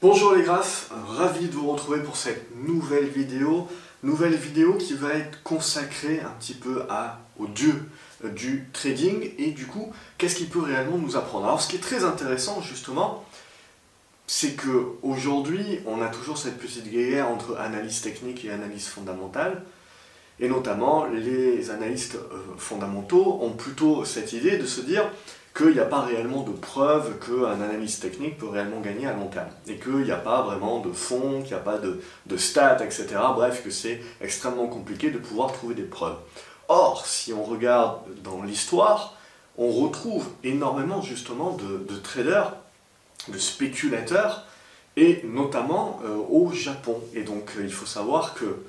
Bonjour 0.00 0.32
les 0.32 0.44
graphes, 0.44 0.92
ravi 1.08 1.48
de 1.48 1.54
vous 1.54 1.72
retrouver 1.72 1.98
pour 1.98 2.16
cette 2.16 2.54
nouvelle 2.54 3.08
vidéo. 3.08 3.66
Nouvelle 4.04 4.36
vidéo 4.36 4.74
qui 4.74 4.94
va 4.94 5.14
être 5.14 5.42
consacrée 5.42 6.20
un 6.20 6.30
petit 6.38 6.54
peu 6.54 6.84
au 7.36 7.48
dieu 7.48 7.74
du 8.22 8.68
trading 8.72 9.32
et 9.38 9.50
du 9.50 9.66
coup, 9.66 9.90
qu'est-ce 10.16 10.36
qu'il 10.36 10.48
peut 10.48 10.60
réellement 10.60 10.98
nous 10.98 11.16
apprendre? 11.16 11.46
Alors 11.46 11.60
ce 11.60 11.66
qui 11.66 11.74
est 11.74 11.80
très 11.80 12.04
intéressant 12.04 12.62
justement, 12.62 13.24
c'est 14.28 14.52
que 14.52 14.86
aujourd'hui, 15.02 15.80
on 15.84 16.00
a 16.00 16.06
toujours 16.06 16.38
cette 16.38 16.58
petite 16.58 16.88
guerre 16.88 17.28
entre 17.28 17.56
analyse 17.56 18.00
technique 18.00 18.44
et 18.44 18.52
analyse 18.52 18.86
fondamentale. 18.86 19.64
Et 20.38 20.48
notamment, 20.48 21.06
les 21.06 21.70
analystes 21.70 22.14
euh, 22.14 22.36
fondamentaux 22.56 23.40
ont 23.42 23.50
plutôt 23.50 24.04
cette 24.04 24.32
idée 24.32 24.58
de 24.58 24.66
se 24.66 24.80
dire 24.80 25.10
qu'il 25.58 25.72
n'y 25.72 25.80
a 25.80 25.84
pas 25.84 26.02
réellement 26.02 26.44
de 26.44 26.52
preuve 26.52 27.18
qu'un 27.18 27.60
analyste 27.60 28.00
technique 28.00 28.38
peut 28.38 28.48
réellement 28.48 28.80
gagner 28.80 29.08
à 29.08 29.12
long 29.12 29.26
terme, 29.26 29.48
et 29.66 29.76
qu'il 29.76 30.04
n'y 30.04 30.12
a 30.12 30.16
pas 30.16 30.42
vraiment 30.42 30.78
de 30.78 30.92
fond, 30.92 31.42
qu'il 31.42 31.52
n'y 31.52 31.60
a 31.60 31.64
pas 31.64 31.78
de, 31.78 32.36
stats, 32.36 32.84
etc. 32.84 33.06
Bref, 33.34 33.64
que 33.64 33.70
c'est 33.70 34.00
extrêmement 34.20 34.68
compliqué 34.68 35.10
de 35.10 35.18
pouvoir 35.18 35.52
trouver 35.52 35.74
des 35.74 35.82
preuves. 35.82 36.16
Or, 36.68 37.04
si 37.06 37.32
on 37.32 37.42
regarde 37.42 37.98
dans 38.22 38.42
l'histoire, 38.42 39.16
on 39.56 39.72
retrouve 39.72 40.28
énormément 40.44 41.02
justement 41.02 41.56
de, 41.56 41.96
traders, 41.96 42.54
de 43.26 43.38
spéculateurs, 43.38 44.44
et 44.96 45.22
notamment 45.24 46.00
euh, 46.04 46.16
au 46.30 46.52
Japon. 46.52 47.00
Et 47.14 47.22
donc, 47.22 47.52
euh, 47.56 47.62
il 47.64 47.72
faut 47.72 47.86
savoir 47.86 48.34
que 48.34 48.62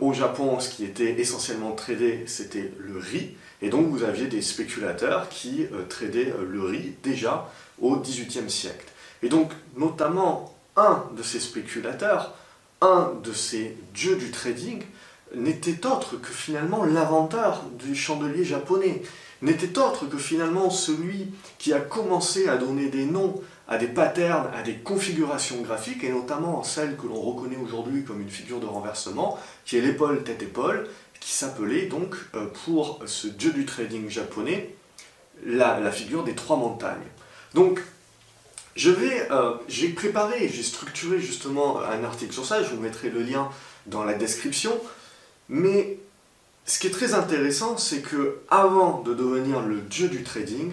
au 0.00 0.12
Japon, 0.12 0.58
ce 0.58 0.70
qui 0.70 0.84
était 0.84 1.20
essentiellement 1.20 1.72
tradé, 1.72 2.24
c'était 2.26 2.72
le 2.78 2.98
riz. 2.98 3.36
Et 3.62 3.68
donc 3.68 3.88
vous 3.88 4.02
aviez 4.02 4.26
des 4.26 4.42
spéculateurs 4.42 5.28
qui 5.28 5.66
euh, 5.72 5.84
tradaient 5.88 6.32
euh, 6.32 6.46
le 6.48 6.62
riz 6.62 6.94
déjà 7.02 7.50
au 7.80 7.96
XVIIIe 7.96 8.50
siècle. 8.50 8.86
Et 9.22 9.28
donc 9.28 9.52
notamment 9.76 10.54
un 10.76 11.04
de 11.16 11.22
ces 11.22 11.40
spéculateurs, 11.40 12.34
un 12.80 13.12
de 13.22 13.32
ces 13.32 13.76
dieux 13.94 14.16
du 14.16 14.30
trading, 14.30 14.82
n'était 15.34 15.86
autre 15.86 16.16
que 16.16 16.32
finalement 16.32 16.84
l'inventeur 16.84 17.62
du 17.78 17.94
chandelier 17.94 18.44
japonais, 18.44 19.02
n'était 19.42 19.78
autre 19.78 20.06
que 20.06 20.18
finalement 20.18 20.70
celui 20.70 21.28
qui 21.58 21.72
a 21.72 21.80
commencé 21.80 22.48
à 22.48 22.56
donner 22.56 22.88
des 22.88 23.04
noms 23.04 23.40
à 23.68 23.78
des 23.78 23.86
patterns, 23.86 24.48
à 24.52 24.62
des 24.62 24.74
configurations 24.74 25.60
graphiques, 25.62 26.02
et 26.02 26.10
notamment 26.10 26.64
celle 26.64 26.96
que 26.96 27.06
l'on 27.06 27.20
reconnaît 27.20 27.56
aujourd'hui 27.56 28.02
comme 28.02 28.20
une 28.20 28.28
figure 28.28 28.58
de 28.58 28.66
renversement, 28.66 29.38
qui 29.64 29.76
est 29.76 29.80
l'épaule 29.80 30.24
tête-épaule, 30.24 30.88
qui 31.20 31.32
s'appelait 31.32 31.86
donc, 31.86 32.16
euh, 32.34 32.46
pour 32.64 33.00
ce 33.06 33.28
dieu 33.28 33.52
du 33.52 33.66
trading 33.66 34.08
japonais, 34.08 34.74
la, 35.44 35.90
figure 35.90 36.24
des 36.24 36.34
trois 36.34 36.56
montagnes. 36.56 37.06
Donc, 37.54 37.80
je 38.76 38.90
vais, 38.90 39.30
euh, 39.30 39.54
j'ai 39.68 39.90
préparé, 39.90 40.48
j'ai 40.48 40.62
structuré 40.62 41.20
justement 41.20 41.80
un 41.80 42.04
article 42.04 42.32
sur 42.32 42.46
ça, 42.46 42.62
je 42.62 42.70
vous 42.70 42.80
mettrai 42.80 43.10
le 43.10 43.22
lien 43.22 43.50
dans 43.86 44.04
la 44.04 44.14
description, 44.14 44.72
mais 45.48 45.98
ce 46.64 46.78
qui 46.78 46.86
est 46.86 46.90
très 46.90 47.14
intéressant, 47.14 47.76
c'est 47.76 48.00
que 48.00 48.40
avant 48.48 49.02
de 49.02 49.14
devenir 49.14 49.60
le 49.60 49.80
dieu 49.80 50.08
du 50.08 50.22
trading, 50.22 50.72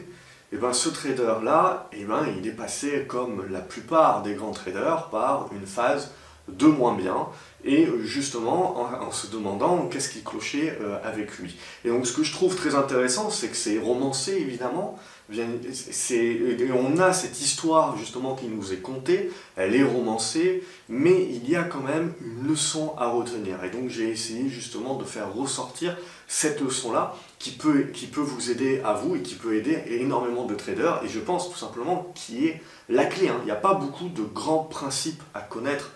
eh 0.53 0.57
ben, 0.57 0.71
ce 0.71 0.89
trader-là, 0.89 1.89
eh 1.91 2.05
ben, 2.05 2.25
il 2.37 2.47
est 2.47 2.51
passé, 2.51 3.05
comme 3.07 3.45
la 3.49 3.59
plupart 3.59 4.21
des 4.21 4.35
grands 4.35 4.51
traders, 4.51 5.09
par 5.09 5.49
une 5.51 5.65
phase 5.65 6.11
de 6.47 6.67
moins 6.67 6.95
bien, 6.95 7.27
et 7.67 7.87
justement 8.03 8.79
en, 8.79 9.11
se 9.11 9.27
demandant 9.27 9.87
qu'est-ce 9.87 10.09
qui 10.09 10.23
clochait 10.23 10.77
euh, 10.81 10.97
avec 11.03 11.37
lui. 11.37 11.55
Et 11.85 11.89
donc 11.89 12.07
ce 12.07 12.13
que 12.13 12.23
je 12.23 12.31
trouve 12.31 12.55
très 12.55 12.75
intéressant, 12.75 13.29
c'est 13.29 13.49
que 13.49 13.57
c'est 13.57 13.77
romancé 13.77 14.33
évidemment, 14.33 14.97
on 15.29 16.99
a 16.99 17.11
cette 17.11 17.41
histoire 17.41 17.97
justement 17.97 18.35
qui 18.35 18.47
nous 18.47 18.71
est 18.71 18.77
contée, 18.81 19.29
elle 19.57 19.75
est 19.75 19.83
romancée, 19.83 20.63
mais 20.87 21.27
il 21.29 21.49
y 21.49 21.57
a 21.57 21.63
quand 21.63 21.81
même 21.81 22.13
une 22.21 22.47
leçon 22.47 22.93
à 22.97 23.09
retenir. 23.09 23.61
Et 23.63 23.69
donc 23.69 23.89
j'ai 23.89 24.09
essayé 24.09 24.47
justement 24.47 24.95
de 24.95 25.03
faire 25.03 25.33
ressortir 25.33 25.97
cette 26.27 26.61
leçon-là 26.61 27.15
qui 27.39 27.51
peut, 27.51 27.87
qui 27.93 28.07
peut 28.07 28.21
vous 28.21 28.51
aider 28.51 28.81
à 28.85 28.93
vous 28.93 29.17
et 29.17 29.21
qui 29.21 29.35
peut 29.35 29.55
aider 29.55 29.77
énormément 29.87 30.45
de 30.45 30.55
traders. 30.55 31.01
Et 31.03 31.09
je 31.09 31.19
pense 31.19 31.51
tout 31.51 31.57
simplement 31.57 32.11
qui 32.15 32.47
est 32.47 32.61
la 32.87 33.05
clé. 33.05 33.27
Hein. 33.27 33.37
Il 33.41 33.45
n'y 33.45 33.51
a 33.51 33.55
pas 33.55 33.73
beaucoup 33.73 34.07
de 34.07 34.23
grands 34.23 34.63
principes 34.63 35.21
à 35.33 35.41
connaître 35.41 35.91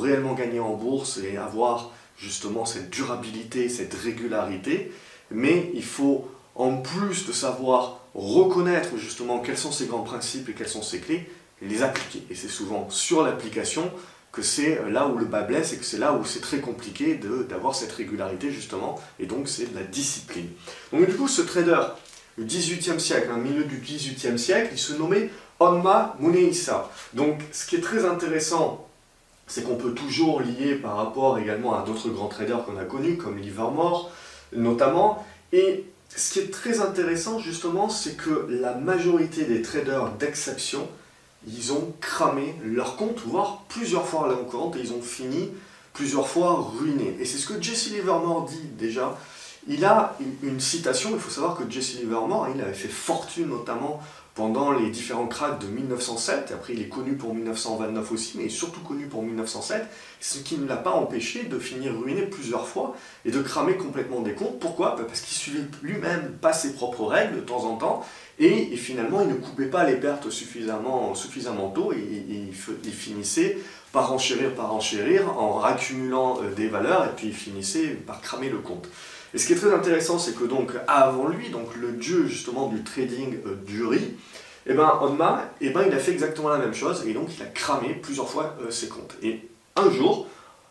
réellement 0.00 0.34
gagner 0.34 0.60
en 0.60 0.74
bourse 0.74 1.18
et 1.18 1.36
avoir 1.36 1.90
justement 2.16 2.64
cette 2.64 2.90
durabilité, 2.90 3.68
cette 3.68 3.94
régularité. 3.94 4.92
Mais 5.30 5.70
il 5.74 5.84
faut, 5.84 6.28
en 6.54 6.76
plus 6.76 7.26
de 7.26 7.32
savoir 7.32 8.00
reconnaître 8.14 8.96
justement 8.96 9.40
quels 9.40 9.58
sont 9.58 9.72
ces 9.72 9.86
grands 9.86 10.02
principes 10.02 10.48
et 10.48 10.52
quelles 10.52 10.68
sont 10.68 10.82
ces 10.82 11.00
clés, 11.00 11.30
les 11.62 11.82
appliquer. 11.82 12.22
Et 12.30 12.34
c'est 12.34 12.48
souvent 12.48 12.88
sur 12.90 13.22
l'application 13.22 13.90
que 14.32 14.42
c'est 14.42 14.80
là 14.90 15.08
où 15.08 15.18
le 15.18 15.26
bas 15.26 15.42
blesse 15.42 15.72
et 15.74 15.76
que 15.76 15.84
c'est 15.84 15.98
là 15.98 16.14
où 16.14 16.24
c'est 16.24 16.40
très 16.40 16.60
compliqué 16.60 17.20
d'avoir 17.48 17.74
cette 17.74 17.92
régularité 17.92 18.50
justement, 18.50 18.98
et 19.20 19.26
donc 19.26 19.48
c'est 19.48 19.70
de 19.70 19.78
la 19.78 19.84
discipline. 19.84 20.48
Donc 20.90 21.06
du 21.06 21.14
coup, 21.14 21.28
ce 21.28 21.42
trader 21.42 21.80
du 22.38 22.44
18e 22.44 22.98
siècle, 22.98 23.28
un 23.30 23.36
milieu 23.36 23.64
du 23.64 23.76
18e 23.76 24.38
siècle, 24.38 24.70
il 24.72 24.78
se 24.78 24.94
nommait 24.94 25.30
Onma 25.60 26.16
Muneisa. 26.18 26.90
Donc 27.12 27.40
ce 27.52 27.66
qui 27.66 27.76
est 27.76 27.80
très 27.80 28.06
intéressant 28.06 28.88
c'est 29.52 29.64
qu'on 29.64 29.76
peut 29.76 29.92
toujours 29.92 30.40
lier 30.40 30.76
par 30.76 30.96
rapport 30.96 31.38
également 31.38 31.78
à 31.78 31.84
d'autres 31.84 32.08
grands 32.08 32.28
traders 32.28 32.64
qu'on 32.64 32.78
a 32.78 32.86
connus, 32.86 33.18
comme 33.18 33.36
Livermore 33.36 34.10
notamment. 34.54 35.26
Et 35.52 35.84
ce 36.08 36.32
qui 36.32 36.38
est 36.38 36.50
très 36.50 36.80
intéressant 36.80 37.38
justement, 37.38 37.90
c'est 37.90 38.16
que 38.16 38.46
la 38.48 38.74
majorité 38.74 39.44
des 39.44 39.60
traders 39.60 40.10
d'exception, 40.12 40.88
ils 41.46 41.70
ont 41.74 41.92
cramé 42.00 42.54
leur 42.64 42.96
compte, 42.96 43.20
voire 43.26 43.64
plusieurs 43.68 44.06
fois 44.06 44.26
leur 44.26 44.46
compte, 44.46 44.76
et 44.76 44.80
ils 44.80 44.94
ont 44.94 45.02
fini 45.02 45.50
plusieurs 45.92 46.28
fois 46.28 46.70
ruinés. 46.78 47.18
Et 47.20 47.26
c'est 47.26 47.36
ce 47.36 47.46
que 47.46 47.60
Jesse 47.60 47.90
Livermore 47.90 48.46
dit 48.46 48.68
déjà. 48.78 49.18
Il 49.68 49.84
a 49.84 50.16
une 50.42 50.60
citation, 50.60 51.10
il 51.12 51.20
faut 51.20 51.30
savoir 51.30 51.56
que 51.56 51.70
Jesse 51.70 52.00
Livermore, 52.00 52.48
il 52.54 52.60
avait 52.62 52.72
fait 52.72 52.88
fortune 52.88 53.48
notamment 53.48 54.00
pendant 54.34 54.72
les 54.72 54.88
différents 54.88 55.26
cracks 55.26 55.58
de 55.58 55.66
1907, 55.66 56.52
après 56.54 56.72
il 56.72 56.80
est 56.80 56.88
connu 56.88 57.16
pour 57.16 57.34
1929 57.34 58.12
aussi, 58.12 58.38
mais 58.38 58.48
surtout 58.48 58.80
connu 58.80 59.06
pour 59.06 59.22
1907, 59.22 59.86
ce 60.20 60.38
qui 60.38 60.56
ne 60.56 60.66
l'a 60.66 60.76
pas 60.76 60.92
empêché 60.92 61.44
de 61.44 61.58
finir 61.58 61.94
ruiné 61.98 62.22
plusieurs 62.22 62.66
fois 62.66 62.96
et 63.26 63.30
de 63.30 63.42
cramer 63.42 63.76
complètement 63.76 64.20
des 64.20 64.32
comptes. 64.32 64.58
Pourquoi? 64.58 64.96
Bah, 64.96 65.04
Parce 65.06 65.20
qu'il 65.20 65.36
suivait 65.36 65.66
lui-même 65.82 66.38
pas 66.40 66.54
ses 66.54 66.72
propres 66.72 67.04
règles 67.04 67.36
de 67.36 67.40
temps 67.40 67.64
en 67.64 67.76
temps, 67.76 68.06
et, 68.38 68.74
finalement 68.76 69.20
il 69.20 69.28
ne 69.28 69.34
coupait 69.34 69.66
pas 69.66 69.84
les 69.84 69.96
pertes 69.96 70.30
suffisamment, 70.30 71.14
suffisamment 71.14 71.68
tôt, 71.68 71.92
et, 71.92 72.24
il, 72.28 72.92
finissait 72.92 73.58
par 73.92 74.14
enchérir, 74.14 74.54
par 74.54 74.74
enchérir, 74.74 75.38
en 75.38 75.52
raccumulant 75.52 76.38
euh, 76.42 76.54
des 76.54 76.68
valeurs, 76.68 77.04
et 77.04 77.10
puis 77.14 77.28
il 77.28 77.34
finissait 77.34 77.88
par 77.88 78.22
cramer 78.22 78.48
le 78.48 78.58
compte. 78.58 78.88
Et 79.34 79.38
ce 79.38 79.46
qui 79.46 79.54
est 79.54 79.56
très 79.56 79.72
intéressant, 79.72 80.18
c'est 80.18 80.36
que 80.36 80.44
donc 80.44 80.72
avant 80.86 81.28
lui, 81.28 81.50
donc 81.50 81.74
le 81.76 81.92
dieu 81.92 82.26
justement 82.26 82.68
du 82.68 82.82
trading 82.82 83.38
euh, 83.46 83.54
du 83.66 83.84
riz, 83.84 84.14
eh 84.66 84.74
ben 84.74 84.98
Onma, 85.00 85.50
eh 85.60 85.70
ben 85.70 85.84
il 85.86 85.94
a 85.94 85.98
fait 85.98 86.12
exactement 86.12 86.48
la 86.48 86.58
même 86.58 86.74
chose 86.74 87.04
et 87.06 87.14
donc 87.14 87.28
il 87.36 87.42
a 87.42 87.46
cramé 87.46 87.94
plusieurs 87.94 88.28
fois 88.28 88.56
euh, 88.62 88.70
ses 88.70 88.88
comptes. 88.88 89.16
Et 89.22 89.48
un 89.76 89.90
jour, 89.90 90.28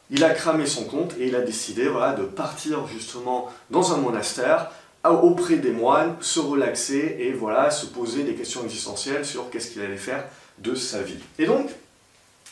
il 0.09 0.23
a 0.23 0.29
cramé 0.29 0.66
son 0.66 0.83
compte 0.83 1.16
et 1.19 1.27
il 1.27 1.35
a 1.35 1.41
décidé 1.41 1.88
voilà, 1.88 2.13
de 2.13 2.23
partir 2.23 2.88
justement 2.88 3.49
dans 3.69 3.94
un 3.94 3.97
monastère 3.97 4.72
auprès 5.09 5.55
des 5.55 5.72
moines, 5.72 6.16
se 6.22 6.39
relaxer 6.39 7.17
et 7.19 7.31
voilà 7.31 7.72
se 7.72 7.88
poser 7.88 8.23
des 8.23 8.35
questions 8.35 8.63
existentielles 8.63 9.25
sur 9.25 9.49
qu'est-ce 9.49 9.72
qu'il 9.72 9.81
allait 9.81 9.97
faire 9.97 10.23
de 10.59 10.75
sa 10.75 11.01
vie. 11.01 11.17
Et 11.39 11.45
donc, 11.45 11.69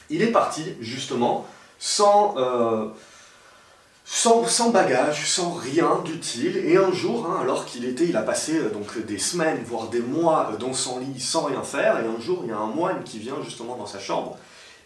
il 0.10 0.24
est 0.24 0.32
parti 0.32 0.64
justement 0.82 1.46
sans 1.78 2.36
euh, 2.38 2.88
sans, 4.12 4.44
sans 4.48 4.72
bagage, 4.72 5.30
sans 5.30 5.52
rien 5.52 6.02
d'utile, 6.04 6.58
et 6.58 6.78
un 6.78 6.92
jour, 6.92 7.28
hein, 7.28 7.38
alors 7.42 7.66
qu'il 7.66 7.86
était, 7.86 8.06
il 8.06 8.18
a 8.18 8.24
passé 8.24 8.58
euh, 8.58 8.70
donc 8.72 8.98
des 9.06 9.20
semaines, 9.20 9.62
voire 9.64 9.88
des 9.90 10.00
mois 10.00 10.50
euh, 10.52 10.58
dans 10.58 10.74
son 10.74 11.00
lit 11.00 11.20
sans 11.20 11.44
rien 11.44 11.62
faire, 11.62 12.00
et 12.00 12.08
un 12.08 12.20
jour 12.20 12.40
il 12.44 12.50
y 12.50 12.52
a 12.52 12.58
un 12.58 12.66
moine 12.66 13.04
qui 13.04 13.20
vient 13.20 13.36
justement 13.44 13.76
dans 13.76 13.86
sa 13.86 14.00
chambre 14.00 14.36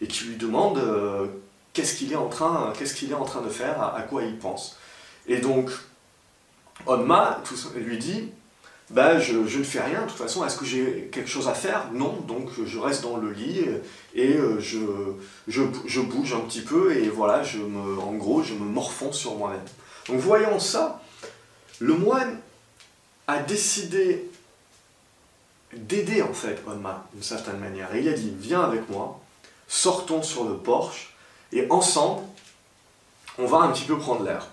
et 0.01 0.07
qui 0.07 0.25
lui 0.25 0.35
demande 0.35 0.77
euh, 0.77 1.27
qu'est-ce 1.71 1.95
qu'il 1.95 2.11
est 2.11 2.17
en 2.17 2.27
train, 2.27 2.73
qu'est-ce 2.77 2.93
qu'il 2.93 3.11
est 3.11 3.15
en 3.15 3.23
train 3.23 3.39
de 3.39 3.47
faire, 3.47 3.81
à, 3.81 4.01
quoi 4.01 4.23
il 4.23 4.37
pense. 4.37 4.77
Et 5.25 5.37
donc 5.37 5.71
Onma 6.85 7.41
lui 7.75 7.97
dit 7.97 8.29
bah, 8.93 9.19
je, 9.19 9.33
ne 9.37 9.63
fais 9.63 9.81
rien, 9.81 10.03
de 10.03 10.07
toute 10.07 10.19
façon, 10.19 10.45
est-ce 10.45 10.55
que 10.55 10.65
j'ai 10.65 11.09
quelque 11.11 11.29
chose 11.29 11.47
à 11.47 11.55
faire? 11.55 11.89
Non, 11.93 12.21
donc 12.27 12.49
je 12.63 12.77
reste 12.77 13.01
dans 13.01 13.17
le 13.17 13.31
lit 13.31 13.65
et 14.13 14.35
euh, 14.35 14.59
je, 14.59 15.99
bouge 16.01 16.33
un 16.33 16.41
petit 16.41 16.61
peu 16.61 16.95
et 16.95 17.09
voilà, 17.09 17.41
je 17.41 17.57
me, 17.57 17.99
en 17.99 18.13
gros, 18.13 18.43
je 18.43 18.53
me 18.53 18.65
morfonds 18.65 19.11
sur 19.11 19.35
moi-même. 19.35 19.65
Donc 20.07 20.19
voyant 20.19 20.59
ça, 20.59 21.01
le 21.79 21.95
moine 21.95 22.37
a 23.25 23.39
décidé 23.39 24.29
d'aider 25.75 26.21
en 26.21 26.33
fait 26.33 26.61
Onma 26.67 27.07
d'une 27.13 27.23
certaine 27.23 27.57
manière. 27.57 27.95
Et 27.95 28.01
il 28.01 28.09
a 28.09 28.13
dit, 28.13 28.31
viens 28.37 28.61
avec 28.61 28.87
moi, 28.91 29.19
sortons 29.67 30.21
sur 30.21 30.43
le 30.43 30.55
porche 30.55 31.15
et 31.51 31.65
ensemble, 31.71 32.21
on 33.39 33.47
va 33.47 33.57
un 33.57 33.71
petit 33.71 33.85
peu 33.85 33.97
prendre 33.97 34.23
l'air. 34.23 34.49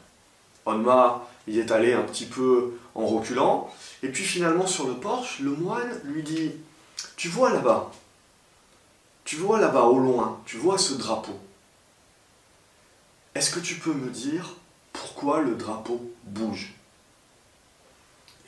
Onma 0.65 1.29
y 1.47 1.59
est 1.59 1.71
allé 1.71 1.93
un 1.93 2.03
petit 2.03 2.25
peu 2.25 2.79
en 2.95 3.07
reculant, 3.07 3.71
et 4.03 4.09
puis 4.09 4.25
finalement 4.25 4.67
sur 4.67 4.89
le 4.89 4.95
porche, 4.95 5.41
le 5.41 5.51
moine 5.51 6.01
lui 6.05 6.23
dit, 6.23 6.53
tu 7.17 7.29
vois 7.29 7.51
là-bas, 7.51 7.91
tu 9.25 9.37
vois 9.37 9.61
là-bas 9.61 9.85
au 9.85 9.99
loin, 9.99 10.41
tu 10.47 10.57
vois 10.57 10.79
ce 10.79 10.95
drapeau. 10.95 11.39
Est-ce 13.35 13.51
que 13.51 13.61
tu 13.61 13.77
peux 13.77 13.93
me 13.93 14.11
dire 14.11 14.57
pourquoi 14.93 15.41
le 15.41 15.55
drapeau 15.55 16.11
bouge? 16.25 16.75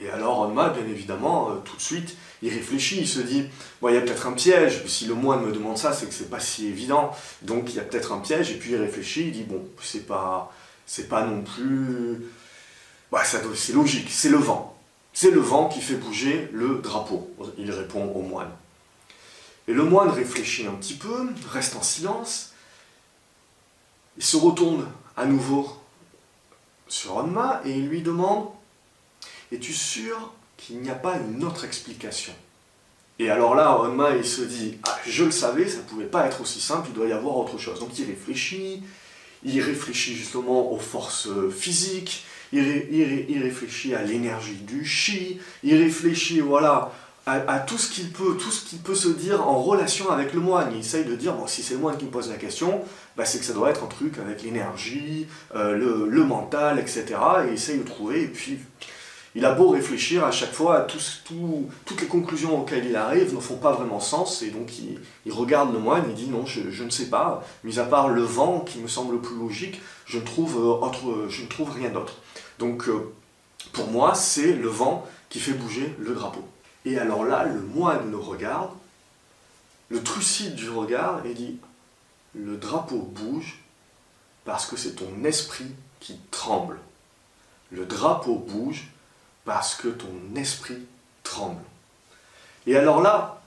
Et 0.01 0.11
alors 0.11 0.41
Onma, 0.41 0.71
bien 0.71 0.85
évidemment, 0.87 1.51
euh, 1.51 1.55
tout 1.65 1.77
de 1.77 1.81
suite, 1.81 2.17
il 2.43 2.53
réfléchit, 2.53 2.99
il 2.99 3.07
se 3.07 3.21
dit, 3.21 3.45
bon, 3.81 3.89
il 3.89 3.95
y 3.95 3.99
a 3.99 4.01
peut-être 4.01 4.27
un 4.27 4.33
piège, 4.33 4.85
si 4.87 5.07
le 5.07 5.15
moine 5.15 5.45
me 5.47 5.53
demande 5.53 5.79
ça, 5.79 5.93
c'est 5.93 6.07
que 6.07 6.15
c'est 6.15 6.29
pas 6.29 6.41
si 6.41 6.67
évident, 6.67 7.13
donc 7.43 7.71
il 7.71 7.77
y 7.77 7.79
a 7.79 7.85
peut-être 7.85 8.11
un 8.11 8.19
piège, 8.19 8.51
et 8.51 8.59
puis 8.59 8.73
il 8.73 8.77
réfléchit, 8.77 9.29
il 9.29 9.33
dit, 9.33 9.45
bon, 9.45 9.65
c'est 9.81 10.07
pas, 10.07 10.53
c'est 10.87 11.09
pas 11.09 11.25
non 11.25 11.43
plus... 11.43 12.27
Bah, 13.13 13.23
c'est 13.25 13.75
logique, 13.75 14.09
c'est 14.11 14.31
le 14.31 14.39
vent. 14.39 14.75
C'est 15.13 15.31
le 15.31 15.41
vent 15.41 15.69
qui 15.69 15.83
fait 15.83 15.97
bouger 15.97 16.49
le 16.51 16.79
drapeau, 16.79 17.31
il 17.59 17.71
répond 17.71 18.07
au 18.15 18.23
moine. 18.23 18.51
Et 19.69 19.75
le 19.75 19.85
moine 19.85 20.09
réfléchit 20.09 20.67
un 20.67 20.73
petit 20.73 20.95
peu, 20.95 21.29
reste 21.51 21.77
en 21.77 21.83
silence, 21.83 22.53
il 24.17 24.25
se 24.25 24.39
retourne 24.39 24.89
à 25.15 25.27
nouveau 25.27 25.71
sur 26.89 27.17
Onma 27.17 27.61
et 27.67 27.73
il 27.73 27.89
lui 27.89 28.01
demande 28.01 28.49
Es-tu 29.53 29.75
sûr 29.75 30.33
qu'il 30.57 30.81
n'y 30.81 30.89
a 30.89 30.95
pas 30.95 31.19
une 31.19 31.45
autre 31.45 31.67
explication? 31.67 32.33
Et 33.19 33.29
alors 33.29 33.55
là, 33.55 33.79
Onma 33.79 34.17
il 34.17 34.25
se 34.25 34.41
dit 34.41 34.79
Ah, 34.85 34.99
je 35.07 35.25
le 35.25 35.31
savais, 35.31 35.69
ça 35.69 35.79
ne 35.79 35.83
pouvait 35.83 36.07
pas 36.07 36.27
être 36.27 36.41
aussi 36.41 36.63
simple, 36.63 36.89
il 36.89 36.95
doit 36.95 37.07
y 37.07 37.13
avoir 37.13 37.37
autre 37.37 37.59
chose. 37.59 37.79
Donc 37.79 37.99
il 37.99 38.07
réfléchit, 38.07 38.83
il 39.45 39.61
réfléchit 39.61 40.15
justement 40.15 40.73
aux 40.73 40.79
forces 40.79 41.29
physiques, 41.51 42.25
il, 42.53 43.43
réfléchit 43.43 43.95
à 43.95 44.03
l'énergie 44.03 44.57
du 44.67 44.85
chi, 44.85 45.41
il 45.63 45.77
réfléchit, 45.77 46.41
voilà, 46.41 46.93
à, 47.27 47.61
tout 47.61 47.79
ce 47.79 47.91
qu'il 47.93 48.11
peut, 48.11 48.37
tout 48.37 48.51
ce 48.51 48.65
qu'il 48.69 48.79
peut 48.79 48.95
se 48.95 49.09
dire 49.09 49.47
en 49.47 49.63
relation 49.63 50.11
avec 50.11 50.33
le 50.33 50.41
moine. 50.41 50.71
Il 50.73 50.81
essaye 50.81 51.05
de 51.05 51.15
dire, 51.15 51.35
bon, 51.35 51.47
si 51.47 51.63
c'est 51.63 51.75
le 51.75 51.81
moine 51.81 51.97
qui 51.97 52.05
me 52.05 52.11
pose 52.11 52.29
la 52.29 52.37
question, 52.37 52.83
bah, 53.17 53.25
c'est 53.25 53.39
que 53.39 53.45
ça 53.45 53.53
doit 53.53 53.71
être 53.71 53.85
un 53.85 53.89
truc 53.89 54.19
avec 54.19 54.43
l'énergie, 54.43 55.27
euh, 55.55 56.07
le, 56.09 56.25
mental, 56.25 56.79
etc. 56.79 57.05
Et 57.45 57.49
il 57.49 57.55
essaye 57.55 57.79
de 57.79 57.85
trouver, 57.85 58.23
et 58.23 58.29
puis 58.29 58.59
il 59.35 59.45
a 59.45 59.53
beau 59.53 59.71
réfléchir 59.71 60.25
à 60.25 60.33
chaque 60.33 60.53
fois, 60.53 60.81
tout, 60.81 61.69
toutes 61.85 62.01
les 62.01 62.07
conclusions 62.07 62.61
auxquelles 62.61 62.87
il 62.87 62.97
arrive 62.97 63.35
ne 63.35 63.41
font 63.41 63.57
pas 63.57 63.73
vraiment 63.73 64.01
sens, 64.01 64.43
et 64.43 64.51
donc 64.51 64.73
il, 64.79 65.33
regarde 65.33 65.73
le 65.73 65.79
moine, 65.79 66.05
il 66.09 66.15
dit 66.15 66.29
non, 66.29 66.45
je, 66.45 66.83
ne 66.83 66.91
sais 66.91 67.07
pas, 67.07 67.45
mis 67.63 67.79
à 67.79 67.85
part 67.85 68.09
le 68.09 68.23
vent 68.23 68.61
qui 68.61 68.79
me 68.79 68.89
semble 68.89 69.15
le 69.15 69.21
plus 69.21 69.37
logique, 69.37 69.81
je 70.07 70.19
ne 70.19 70.25
trouve, 70.25 70.57
euh, 70.57 70.87
autre, 70.87 71.29
je 71.29 71.43
ne 71.43 71.47
trouve 71.47 71.71
rien 71.71 71.91
d'autre. 71.91 72.17
Donc 72.59 72.89
euh, 72.89 73.13
pour 73.73 73.89
moi, 73.89 74.15
c'est 74.15 74.53
le 74.53 74.69
vent 74.69 75.07
qui 75.29 75.41
fait 75.41 75.53
bouger 75.53 75.95
le 75.99 76.15
drapeau. 76.15 76.47
Et 76.85 76.99
alors 76.99 77.25
là, 77.25 77.45
le 77.45 77.61
moine 77.61 78.11
le 78.11 78.17
regarde, 78.17 78.71
le 79.89 80.03
trucide 80.03 80.55
du 80.55 80.69
regard 80.69 81.25
et 81.27 81.35
dit 81.35 81.59
Le 82.35 82.57
drapeau 82.57 82.99
bouge 82.99 83.61
parce 84.45 84.67
que 84.67 84.77
c'est 84.77 84.97
ton 84.97 85.25
esprit 85.25 85.71
qui 86.01 86.19
tremble. 86.31 86.79
Le 87.71 87.87
drapeau 87.87 88.37
bouge 88.37 88.89
parce 89.45 89.75
que 89.75 89.89
ton 89.89 90.37
esprit 90.37 90.79
tremble. 91.23 91.63
Et 92.67 92.77
alors 92.77 93.01
là, 93.01 93.43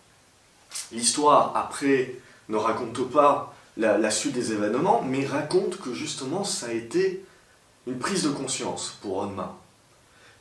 l'histoire 0.92 1.56
après 1.56 2.16
ne 2.50 2.58
raconte 2.58 3.10
pas 3.10 3.54
la, 3.78 3.98
la, 3.98 4.12
suite 4.12 4.34
des 4.34 4.52
événements, 4.52 5.02
mais 5.02 5.26
raconte 5.26 5.78
que 5.78 5.94
justement 5.94 6.44
ça 6.44 6.68
a 6.68 6.72
été 6.72 7.24
une 7.88 8.00
prise 8.00 8.24
de 8.24 8.30
conscience 8.30 8.98
pour 9.02 9.18
Onma 9.18 9.60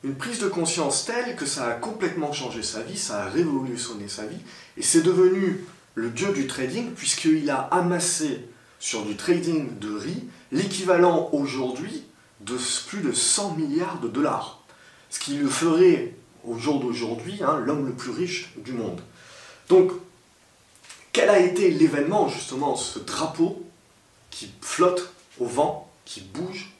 une 0.04 0.16
prise 0.16 0.38
de 0.38 0.48
conscience 0.48 1.06
telle 1.06 1.34
que 1.34 1.46
ça 1.46 1.66
a 1.66 1.72
complètement 1.72 2.32
changé 2.32 2.62
sa 2.62 2.82
vie, 2.82 2.98
ça 2.98 3.22
a 3.22 3.28
révolutionné 3.30 4.06
sa 4.06 4.26
vie, 4.26 4.38
et 4.76 4.82
c'est 4.82 5.00
devenu 5.00 5.64
le 5.94 6.10
dieu 6.10 6.32
du 6.34 6.46
trading, 6.46 6.92
puisqu'il 6.92 7.48
a 7.50 7.60
amassé 7.60 8.46
sur 8.78 9.04
du 9.06 9.16
trading 9.16 9.78
de 9.78 9.96
riz 9.96 10.24
l'équivalent 10.52 11.30
aujourd'hui 11.32 12.04
de 12.40 12.58
plus 12.86 13.00
de 13.00 13.12
100 13.12 13.54
milliards 13.54 13.98
de 14.00 14.08
dollars. 14.08 14.62
Ce 15.08 15.18
qui 15.18 15.36
le 15.36 15.48
ferait 15.48 16.14
au 16.44 16.58
jour 16.58 16.80
d'aujourd'hui 16.80 17.42
hein, 17.42 17.58
l'homme 17.64 17.86
le 17.86 17.94
plus 17.94 18.10
riche 18.10 18.52
du 18.58 18.72
monde. 18.72 19.00
Donc, 19.70 19.90
quel 21.12 21.30
a 21.30 21.38
été 21.38 21.70
l'événement, 21.70 22.28
justement, 22.28 22.76
ce 22.76 22.98
drapeau 22.98 23.64
qui 24.30 24.50
flotte 24.60 25.14
au 25.38 25.46
vent, 25.46 25.90
qui 26.04 26.20
bouge 26.20 26.73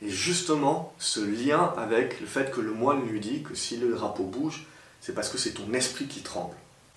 et 0.00 0.10
justement, 0.10 0.94
ce 0.98 1.20
lien 1.20 1.74
avec 1.76 2.20
le 2.20 2.26
fait 2.26 2.50
que 2.52 2.60
le 2.60 2.72
moine 2.72 3.06
lui 3.06 3.20
dit 3.20 3.42
que 3.42 3.54
si 3.54 3.76
le 3.76 3.92
drapeau 3.94 4.24
bouge, 4.24 4.66
c'est 5.00 5.14
parce 5.14 5.28
que 5.28 5.38
c'est 5.38 5.52
ton 5.52 5.72
esprit 5.74 6.06
qui 6.06 6.22
tremble. 6.22 6.54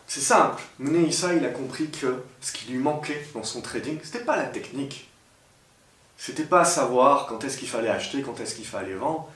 C'est 0.08 0.22
simple. 0.22 0.62
Mune 0.78 1.08
Issa, 1.08 1.34
il 1.34 1.46
a 1.46 1.50
compris 1.50 1.90
que 1.90 2.22
ce 2.42 2.52
qui 2.52 2.72
lui 2.72 2.78
manquait 2.78 3.26
dans 3.34 3.44
son 3.44 3.62
trading, 3.62 3.98
c'était 4.04 4.24
pas 4.24 4.36
la 4.36 4.46
technique. 4.46 5.10
C'était 6.18 6.44
pas 6.44 6.66
savoir 6.66 7.26
quand 7.26 7.44
est-ce 7.44 7.58
qu'il 7.58 7.70
fallait 7.70 7.90
acheter, 7.90 8.22
quand 8.22 8.40
est-ce 8.40 8.56
qu'il 8.56 8.66
fallait 8.66 8.94
vendre. 8.94 9.28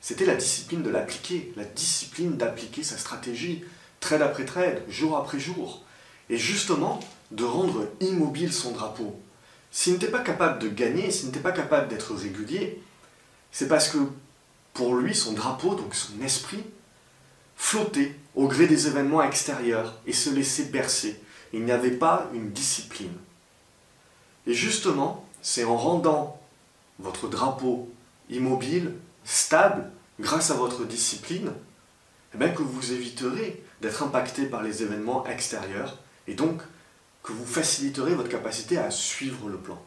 C'était 0.00 0.24
la 0.24 0.34
discipline 0.34 0.82
de 0.82 0.90
l'appliquer, 0.90 1.52
la 1.56 1.64
discipline 1.64 2.36
d'appliquer 2.36 2.82
sa 2.82 2.98
stratégie, 2.98 3.62
trade 4.00 4.22
après 4.22 4.44
trade, 4.44 4.82
jour 4.88 5.16
après 5.16 5.38
jour. 5.38 5.82
Et 6.28 6.36
justement, 6.36 6.98
de 7.30 7.44
rendre 7.44 7.86
immobile 8.00 8.52
son 8.52 8.72
drapeau. 8.72 9.20
S'il 9.70 9.92
n'était 9.92 10.08
pas 10.08 10.20
capable 10.20 10.58
de 10.58 10.68
gagner, 10.68 11.12
s'il 11.12 11.26
n'était 11.26 11.40
pas 11.40 11.52
capable 11.52 11.88
d'être 11.88 12.14
régulier, 12.14 12.82
c'est 13.52 13.68
parce 13.68 13.88
que 13.90 13.98
pour 14.72 14.96
lui, 14.96 15.14
son 15.14 15.32
drapeau, 15.32 15.74
donc 15.74 15.94
son 15.94 16.20
esprit, 16.22 16.64
flottait 17.56 18.16
au 18.34 18.48
gré 18.48 18.66
des 18.66 18.86
événements 18.86 19.22
extérieurs 19.22 19.94
et 20.06 20.12
se 20.12 20.30
laissait 20.30 20.64
bercer. 20.64 21.20
Il 21.52 21.64
n'y 21.64 21.70
avait 21.70 21.90
pas 21.90 22.30
une 22.32 22.50
discipline. 22.50 23.12
Et 24.46 24.54
justement, 24.54 25.28
c'est 25.42 25.64
en 25.64 25.76
rendant 25.76 26.40
votre 26.98 27.28
drapeau 27.28 27.92
immobile, 28.30 28.94
stable, 29.24 29.90
grâce 30.18 30.50
à 30.50 30.54
votre 30.54 30.84
discipline, 30.84 31.52
eh 32.34 32.54
que 32.54 32.62
vous 32.62 32.92
éviterez 32.92 33.62
d'être 33.82 34.02
impacté 34.02 34.46
par 34.46 34.62
les 34.62 34.82
événements 34.82 35.26
extérieurs 35.26 35.98
et 36.26 36.34
donc 36.34 36.62
que 37.22 37.32
vous 37.32 37.44
faciliterez 37.44 38.14
votre 38.14 38.30
capacité 38.30 38.78
à 38.78 38.90
suivre 38.90 39.48
le 39.48 39.58
plan 39.58 39.80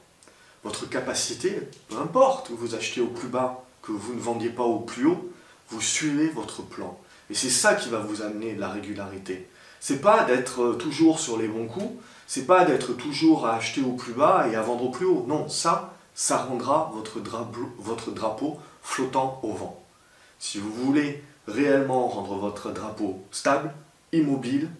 votre 0.65 0.89
capacité, 0.89 1.61
peu 1.89 1.97
importe 1.97 2.49
vous 2.49 2.73
achetez 2.73 2.99
au 2.99 3.07
plus 3.07 3.27
bas, 3.27 3.63
que 3.83 3.91
vous 3.91 4.15
ne 4.15 4.19
vendiez 4.19 4.49
pas 4.49 4.63
au 4.63 4.79
plus 4.79 5.05
haut, 5.05 5.31
vous 5.69 5.79
suivez 5.79 6.27
votre 6.29 6.63
plan. 6.63 6.97
Et 7.29 7.35
c'est 7.35 7.51
ça 7.51 7.75
qui 7.75 7.89
va 7.89 7.99
vous 7.99 8.23
amener 8.23 8.55
la 8.55 8.69
régularité. 8.69 9.47
C'est 9.79 10.01
pas 10.01 10.23
d'être 10.23 10.63
euh, 10.63 10.73
toujours 10.73 11.19
sur 11.19 11.37
les 11.37 11.47
bons 11.47 11.67
coups, 11.67 11.93
c'est 12.25 12.47
pas 12.47 12.65
d'être 12.65 12.93
toujours 12.93 13.45
à 13.45 13.55
acheter 13.55 13.81
au 13.81 13.91
plus 13.91 14.13
bas 14.13 14.47
et 14.51 14.55
à 14.55 14.61
vendre 14.63 14.85
au 14.85 14.89
plus 14.89 15.05
haut. 15.05 15.23
Non, 15.27 15.47
ça, 15.49 15.93
ça 16.15 16.37
rendra 16.37 16.91
votre 16.95 17.19
votre 17.77 18.09
drapeau 18.09 18.59
flottant 18.81 19.39
au 19.43 19.53
vent. 19.53 19.79
Si 20.39 20.57
vous 20.57 20.71
voulez 20.71 21.23
réellement 21.47 22.07
rendre 22.07 22.37
votre 22.37 22.71
drapeau 22.71 23.19
stable, 23.31 23.71
immobile, 24.11 24.71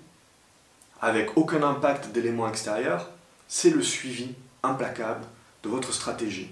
avec 1.00 1.38
aucun 1.38 1.62
impact 1.62 2.08
d'éléments 2.12 2.50
extérieurs, 2.50 3.12
c'est 3.48 3.70
le 3.70 3.84
suivi 3.84 4.34
implacable 4.64 5.22
de 5.66 5.70
votre 5.70 5.94
stratégie 5.94 6.50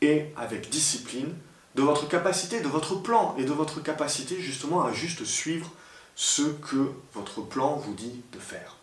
et 0.00 0.26
avec 0.36 0.70
discipline 0.70 1.34
de 1.74 1.82
votre 1.82 2.08
capacité, 2.08 2.60
de 2.60 2.68
votre 2.68 2.94
plan 2.94 3.34
et 3.38 3.44
de 3.44 3.52
votre 3.52 3.82
capacité 3.82 4.40
justement 4.40 4.84
à 4.84 4.92
juste 4.92 5.24
suivre 5.24 5.70
ce 6.14 6.42
que 6.42 6.90
votre 7.14 7.40
plan 7.40 7.76
vous 7.76 7.94
dit 7.94 8.22
de 8.32 8.38
faire. 8.38 8.76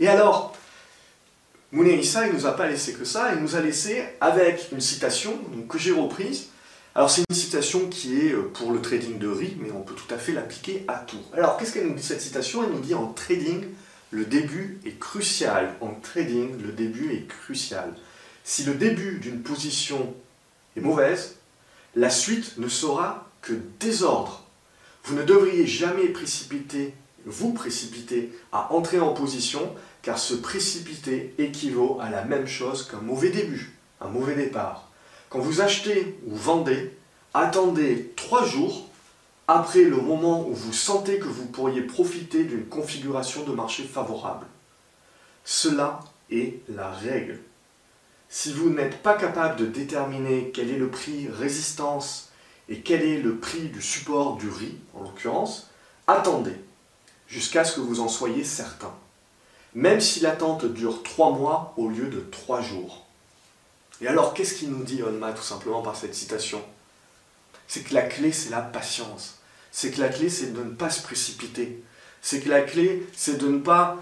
Et 0.00 0.08
alors, 0.08 0.56
Mounir 1.72 1.98
Issa, 1.98 2.26
il 2.26 2.34
nous 2.34 2.46
a 2.46 2.52
pas 2.52 2.68
laissé 2.68 2.94
que 2.94 3.04
ça, 3.04 3.32
il 3.34 3.40
nous 3.40 3.56
a 3.56 3.60
laissé 3.60 4.04
avec 4.20 4.68
une 4.72 4.80
citation 4.80 5.38
que 5.68 5.78
j'ai 5.78 5.92
reprise. 5.92 6.48
Alors 6.96 7.10
c'est 7.10 7.24
une 7.28 7.34
citation 7.34 7.88
qui 7.88 8.20
est 8.20 8.32
euh, 8.32 8.50
pour 8.54 8.70
le 8.70 8.80
trading 8.80 9.18
de 9.18 9.26
riz, 9.26 9.56
mais 9.58 9.72
on 9.72 9.80
peut 9.80 9.94
tout 9.94 10.12
à 10.14 10.18
fait 10.18 10.30
l'appliquer 10.30 10.84
à 10.86 10.98
tout. 10.98 11.18
Alors 11.32 11.56
qu'est-ce 11.56 11.72
qu'elle 11.72 11.88
nous 11.88 11.94
dit 11.94 12.02
cette 12.02 12.20
citation? 12.20 12.62
Elle 12.62 12.70
nous 12.70 12.80
dit 12.80 12.94
en 12.94 13.08
trading, 13.08 13.64
le 14.12 14.24
début 14.24 14.80
est 14.86 14.98
crucial. 15.00 15.74
En 15.80 15.94
trading, 15.94 16.56
le 16.62 16.70
début 16.70 17.12
est 17.12 17.26
crucial. 17.26 17.92
Si 18.46 18.64
le 18.64 18.74
début 18.74 19.18
d'une 19.20 19.42
position 19.42 20.14
est 20.76 20.80
mauvaise, 20.80 21.36
la 21.96 22.10
suite 22.10 22.58
ne 22.58 22.68
sera 22.68 23.30
que 23.40 23.54
désordre. 23.80 24.44
Vous 25.04 25.14
ne 25.16 25.22
devriez 25.22 25.66
jamais 25.66 26.08
précipiter, 26.08 26.92
vous 27.24 27.54
précipiter 27.54 28.32
à 28.52 28.70
entrer 28.74 29.00
en 29.00 29.14
position, 29.14 29.74
car 30.02 30.18
se 30.18 30.34
précipiter 30.34 31.34
équivaut 31.38 31.98
à 32.02 32.10
la 32.10 32.22
même 32.24 32.46
chose 32.46 32.86
qu'un 32.86 33.00
mauvais 33.00 33.30
début, 33.30 33.72
un 34.02 34.08
mauvais 34.08 34.34
départ. 34.34 34.90
Quand 35.30 35.38
vous 35.38 35.62
achetez 35.62 36.18
ou 36.26 36.36
vendez, 36.36 36.94
attendez 37.32 38.12
trois 38.14 38.44
jours 38.44 38.90
après 39.48 39.84
le 39.84 39.96
moment 39.96 40.46
où 40.46 40.52
vous 40.52 40.72
sentez 40.74 41.18
que 41.18 41.28
vous 41.28 41.46
pourriez 41.46 41.80
profiter 41.80 42.44
d'une 42.44 42.66
configuration 42.66 43.44
de 43.44 43.52
marché 43.52 43.84
favorable. 43.84 44.46
Cela 45.44 46.00
est 46.30 46.60
la 46.68 46.90
règle. 46.90 47.40
Si 48.28 48.52
vous 48.52 48.70
n'êtes 48.70 49.02
pas 49.02 49.14
capable 49.14 49.56
de 49.56 49.66
déterminer 49.66 50.50
quel 50.52 50.70
est 50.70 50.78
le 50.78 50.90
prix 50.90 51.28
résistance 51.28 52.30
et 52.68 52.80
quel 52.80 53.02
est 53.02 53.18
le 53.18 53.36
prix 53.36 53.68
du 53.68 53.80
support 53.80 54.36
du 54.36 54.48
riz, 54.48 54.76
en 54.94 55.02
l'occurrence, 55.02 55.70
attendez 56.06 56.56
jusqu'à 57.28 57.64
ce 57.64 57.76
que 57.76 57.80
vous 57.80 58.00
en 58.00 58.08
soyez 58.08 58.44
certain. 58.44 58.94
même 59.74 60.00
si 60.00 60.20
l'attente 60.20 60.64
dure 60.64 61.02
3 61.02 61.32
mois 61.32 61.74
au 61.76 61.88
lieu 61.88 62.06
de 62.06 62.20
3 62.20 62.62
jours. 62.62 63.04
Et 64.00 64.08
alors, 64.08 64.34
qu'est-ce 64.34 64.54
qu'il 64.54 64.70
nous 64.70 64.84
dit 64.84 65.02
Onma 65.02 65.32
tout 65.32 65.42
simplement 65.42 65.82
par 65.82 65.96
cette 65.96 66.14
citation? 66.14 66.62
C'est 67.66 67.82
que 67.82 67.94
la 67.94 68.02
clé, 68.02 68.32
c'est 68.32 68.50
la 68.50 68.60
patience. 68.60 69.38
C'est 69.72 69.90
que 69.90 70.00
la 70.00 70.08
clé, 70.08 70.28
c'est 70.28 70.52
de 70.52 70.62
ne 70.62 70.70
pas 70.70 70.90
se 70.90 71.02
précipiter. 71.02 71.82
C'est 72.22 72.40
que 72.40 72.48
la 72.48 72.62
clé, 72.62 73.06
c'est 73.14 73.38
de 73.38 73.48
ne 73.48 73.58
pas 73.58 73.98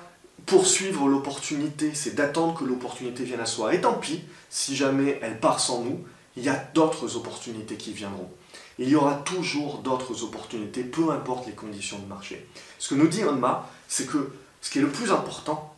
poursuivre 0.47 1.09
l'opportunité, 1.09 1.93
c'est 1.95 2.15
d'attendre 2.15 2.59
que 2.59 2.65
l'opportunité 2.65 3.25
vienne 3.25 3.41
à 3.41 3.47
soi. 3.47 3.75
Et 3.75 3.81
tant 3.81 3.95
pis, 3.95 4.23
si 4.51 4.77
jamais 4.77 5.19
elle 5.23 5.41
part 5.41 5.61
sans 5.61 5.83
nous, 5.83 6.01
il 6.37 6.45
y 6.45 6.49
a 6.49 6.71
d'autres 6.75 7.17
opportunités 7.17 7.77
qui 7.77 7.93
viendront. 7.93 8.31
Il 8.79 8.89
y 8.89 8.97
aura 8.97 9.15
toujours 9.15 9.79
d'autres 9.79 10.25
opportunités, 10.25 10.83
peu 10.83 11.11
importe 11.11 11.47
les 11.47 11.53
conditions 11.53 11.99
de 11.99 12.07
marché. 12.07 12.47
Ce 12.79 12.89
que 12.89 12.95
nous 12.95 13.07
dit 13.07 13.25
Onma, 13.25 13.69
c'est 13.87 14.07
que 14.07 14.33
ce 14.61 14.71
qui 14.71 14.79
est 14.79 14.83
le 14.83 14.89
plus 14.89 15.13
important, 15.13 15.75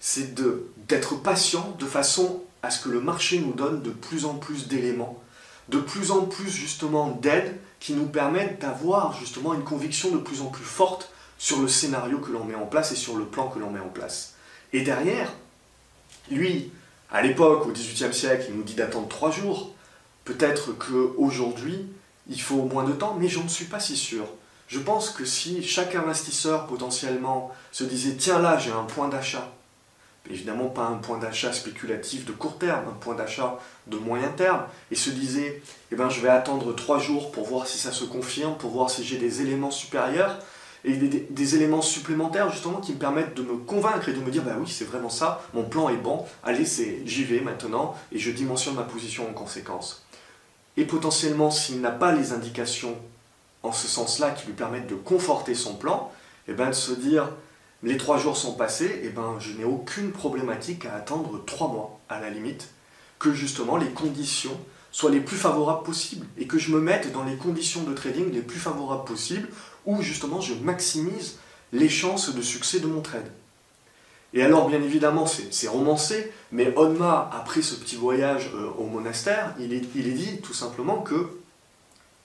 c'est 0.00 0.34
d'être 0.86 1.16
patient 1.22 1.74
de 1.78 1.86
façon 1.86 2.42
à 2.62 2.70
ce 2.70 2.82
que 2.82 2.88
le 2.88 3.00
marché 3.00 3.38
nous 3.38 3.52
donne 3.52 3.82
de 3.82 3.90
plus 3.90 4.24
en 4.26 4.34
plus 4.34 4.68
d'éléments, 4.68 5.22
de 5.68 5.78
plus 5.78 6.10
en 6.10 6.26
plus 6.26 6.50
justement 6.50 7.08
d'aides 7.08 7.56
qui 7.80 7.94
nous 7.94 8.06
permettent 8.06 8.60
d'avoir 8.60 9.18
justement 9.18 9.54
une 9.54 9.64
conviction 9.64 10.10
de 10.10 10.18
plus 10.18 10.42
en 10.42 10.46
plus 10.46 10.64
forte 10.64 11.10
sur 11.38 11.60
le 11.60 11.68
scénario 11.68 12.18
que 12.18 12.30
l'on 12.30 12.44
met 12.44 12.54
en 12.54 12.66
place 12.66 12.92
et 12.92 12.96
sur 12.96 13.16
le 13.16 13.24
plan 13.24 13.48
que 13.48 13.58
l'on 13.58 13.70
met 13.70 13.80
en 13.80 13.88
place. 13.88 14.34
Et 14.72 14.82
derrière, 14.82 15.32
lui, 16.30 16.72
à 17.10 17.22
l'époque, 17.22 17.66
au 17.66 17.70
XVIIIe 17.70 18.12
siècle, 18.12 18.46
il 18.48 18.56
nous 18.56 18.62
dit 18.62 18.74
d'attendre 18.74 19.08
trois 19.08 19.30
jours. 19.30 19.72
Peut-être 20.24 20.72
qu'aujourd'hui, 20.72 21.86
il 22.28 22.40
faut 22.40 22.62
moins 22.62 22.84
de 22.84 22.92
temps, 22.92 23.16
mais 23.18 23.28
je 23.28 23.38
ne 23.38 23.48
suis 23.48 23.66
pas 23.66 23.80
si 23.80 23.96
sûr. 23.96 24.26
Je 24.68 24.80
pense 24.80 25.10
que 25.10 25.24
si 25.24 25.62
chaque 25.62 25.94
investisseur 25.94 26.66
potentiellement 26.66 27.52
se 27.70 27.84
disait 27.84 28.16
tiens 28.16 28.40
là 28.40 28.58
j'ai 28.58 28.72
un 28.72 28.82
point 28.82 29.08
d'achat, 29.08 29.52
évidemment 30.28 30.66
pas 30.66 30.86
un 30.86 30.96
point 30.96 31.18
d'achat 31.18 31.52
spéculatif 31.52 32.24
de 32.24 32.32
court 32.32 32.58
terme, 32.58 32.88
un 32.88 32.98
point 32.98 33.14
d'achat 33.14 33.60
de 33.86 33.96
moyen 33.96 34.28
terme, 34.30 34.64
et 34.90 34.96
se 34.96 35.10
disait 35.10 35.62
eh 35.92 35.94
ben, 35.94 36.08
je 36.08 36.20
vais 36.20 36.28
attendre 36.28 36.74
trois 36.74 36.98
jours 36.98 37.30
pour 37.30 37.46
voir 37.46 37.68
si 37.68 37.78
ça 37.78 37.92
se 37.92 38.04
confirme, 38.04 38.56
pour 38.56 38.72
voir 38.72 38.90
si 38.90 39.04
j'ai 39.04 39.18
des 39.18 39.40
éléments 39.40 39.70
supérieurs, 39.70 40.36
et 40.86 40.96
des, 40.96 41.54
éléments 41.56 41.82
supplémentaires 41.82 42.50
justement 42.50 42.80
qui 42.80 42.92
me 42.92 42.98
permettent 42.98 43.34
de 43.34 43.42
me 43.42 43.56
convaincre 43.56 44.08
et 44.08 44.12
de 44.12 44.20
me 44.20 44.30
dire 44.30 44.44
bah 44.44 44.56
oui 44.58 44.68
c'est 44.68 44.84
vraiment 44.84 45.10
ça, 45.10 45.42
mon 45.52 45.64
plan 45.64 45.88
est 45.88 45.96
bon, 45.96 46.24
allez 46.44 46.64
c'est 46.64 47.02
j'y 47.04 47.24
vais 47.24 47.40
maintenant 47.40 47.96
et 48.12 48.18
je 48.18 48.30
dimensionne 48.30 48.76
ma 48.76 48.82
position 48.82 49.28
en 49.28 49.32
conséquence. 49.32 50.06
Et 50.76 50.84
potentiellement 50.84 51.50
s'il 51.50 51.80
n'a 51.80 51.90
pas 51.90 52.12
les 52.12 52.32
indications 52.32 52.96
en 53.64 53.72
ce 53.72 53.88
sens-là 53.88 54.30
qui 54.30 54.46
lui 54.46 54.52
permettent 54.52 54.86
de 54.86 54.94
conforter 54.94 55.54
son 55.54 55.74
plan, 55.74 56.12
et 56.46 56.52
eh 56.52 56.54
ben 56.54 56.68
de 56.68 56.72
se 56.72 56.92
dire 56.92 57.30
les 57.82 57.96
trois 57.96 58.18
jours 58.18 58.36
sont 58.36 58.54
passés, 58.54 58.86
et 58.86 59.06
eh 59.06 59.08
ben 59.08 59.36
je 59.40 59.52
n'ai 59.52 59.64
aucune 59.64 60.12
problématique 60.12 60.86
à 60.86 60.94
attendre 60.94 61.44
trois 61.44 61.68
mois 61.68 61.98
à 62.08 62.20
la 62.20 62.30
limite, 62.30 62.68
que 63.18 63.32
justement 63.32 63.76
les 63.76 63.90
conditions 63.90 64.56
soient 64.92 65.10
les 65.10 65.20
plus 65.20 65.36
favorables 65.36 65.82
possibles 65.82 66.26
et 66.38 66.46
que 66.46 66.58
je 66.58 66.70
me 66.70 66.80
mette 66.80 67.12
dans 67.12 67.24
les 67.24 67.36
conditions 67.36 67.82
de 67.82 67.92
trading 67.92 68.32
les 68.32 68.40
plus 68.40 68.58
favorables 68.58 69.04
possibles 69.04 69.48
où 69.86 70.02
justement 70.02 70.40
je 70.40 70.54
maximise 70.54 71.38
les 71.72 71.88
chances 71.88 72.34
de 72.34 72.42
succès 72.42 72.80
de 72.80 72.86
mon 72.86 73.00
trade. 73.00 73.30
Et 74.34 74.42
alors, 74.42 74.68
bien 74.68 74.82
évidemment, 74.82 75.24
c'est 75.26 75.68
romancé, 75.68 76.30
mais 76.52 76.76
Onma, 76.76 77.30
après 77.32 77.62
ce 77.62 77.74
petit 77.74 77.96
voyage 77.96 78.50
euh, 78.54 78.68
au 78.78 78.84
monastère, 78.84 79.54
il 79.58 79.72
est, 79.72 79.80
dit 79.80 80.40
tout 80.42 80.52
simplement 80.52 80.98
que 81.00 81.30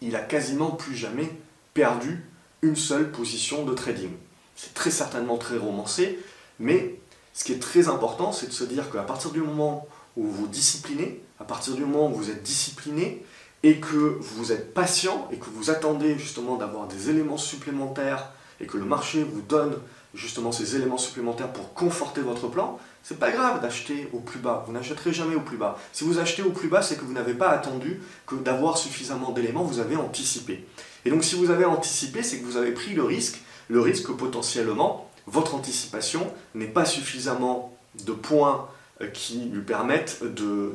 il 0.01 0.15
a 0.15 0.19
quasiment 0.19 0.71
plus 0.71 0.95
jamais 0.95 1.31
perdu 1.73 2.25
une 2.63 2.75
seule 2.75 3.11
position 3.11 3.63
de 3.65 3.73
trading. 3.73 4.09
C'est 4.55 4.73
très 4.73 4.91
certainement 4.91 5.37
très 5.37 5.57
romancé, 5.57 6.19
mais 6.59 6.99
ce 7.33 7.43
qui 7.43 7.53
est 7.53 7.59
très 7.59 7.87
important, 7.87 8.31
c'est 8.31 8.47
de 8.47 8.51
se 8.51 8.63
dire 8.63 8.91
qu'à 8.91 9.03
partir 9.03 9.31
du 9.31 9.39
moment 9.39 9.87
où 10.17 10.25
vous 10.25 10.47
disciplinez, 10.47 11.21
à 11.39 11.43
partir 11.43 11.75
du 11.75 11.85
moment 11.85 12.09
où 12.09 12.15
vous 12.15 12.29
êtes 12.29 12.43
discipliné, 12.43 13.23
et 13.63 13.79
que 13.79 14.17
vous 14.19 14.51
êtes 14.51 14.73
patient 14.73 15.27
et 15.31 15.37
que 15.37 15.49
vous 15.53 15.69
attendez 15.69 16.17
justement 16.17 16.55
d'avoir 16.55 16.87
des 16.87 17.09
éléments 17.09 17.37
supplémentaires 17.37 18.31
et 18.59 18.65
que 18.65 18.77
le 18.77 18.85
marché 18.85 19.23
vous 19.23 19.41
donne 19.41 19.75
justement 20.13 20.51
ces 20.51 20.75
éléments 20.75 20.97
supplémentaires 20.97 21.51
pour 21.53 21.73
conforter 21.73 22.21
votre 22.21 22.47
plan, 22.47 22.79
c'est 23.03 23.17
pas 23.17 23.31
grave 23.31 23.61
d'acheter 23.61 24.09
au 24.13 24.19
plus 24.19 24.39
bas. 24.39 24.63
Vous 24.67 24.73
n'achèterez 24.73 25.13
jamais 25.13 25.35
au 25.35 25.41
plus 25.41 25.57
bas. 25.57 25.77
Si 25.93 26.03
vous 26.03 26.19
achetez 26.19 26.43
au 26.43 26.51
plus 26.51 26.67
bas, 26.67 26.81
c'est 26.81 26.97
que 26.97 27.05
vous 27.05 27.13
n'avez 27.13 27.33
pas 27.33 27.49
attendu 27.49 28.01
que 28.27 28.35
d'avoir 28.35 28.77
suffisamment 28.77 29.31
d'éléments, 29.31 29.63
vous 29.63 29.79
avez 29.79 29.95
anticipé. 29.95 30.65
Et 31.05 31.09
donc 31.09 31.23
si 31.23 31.35
vous 31.35 31.49
avez 31.49 31.65
anticipé, 31.65 32.23
c'est 32.23 32.39
que 32.39 32.45
vous 32.45 32.57
avez 32.57 32.71
pris 32.71 32.93
le 32.93 33.03
risque, 33.03 33.41
le 33.69 33.79
risque 33.79 34.07
que 34.07 34.11
potentiellement 34.11 35.09
votre 35.27 35.55
anticipation 35.55 36.31
n'est 36.55 36.67
pas 36.67 36.85
suffisamment 36.85 37.75
de 38.05 38.11
points 38.11 38.67
qui 39.13 39.49
lui 39.51 39.61
permettent 39.61 40.21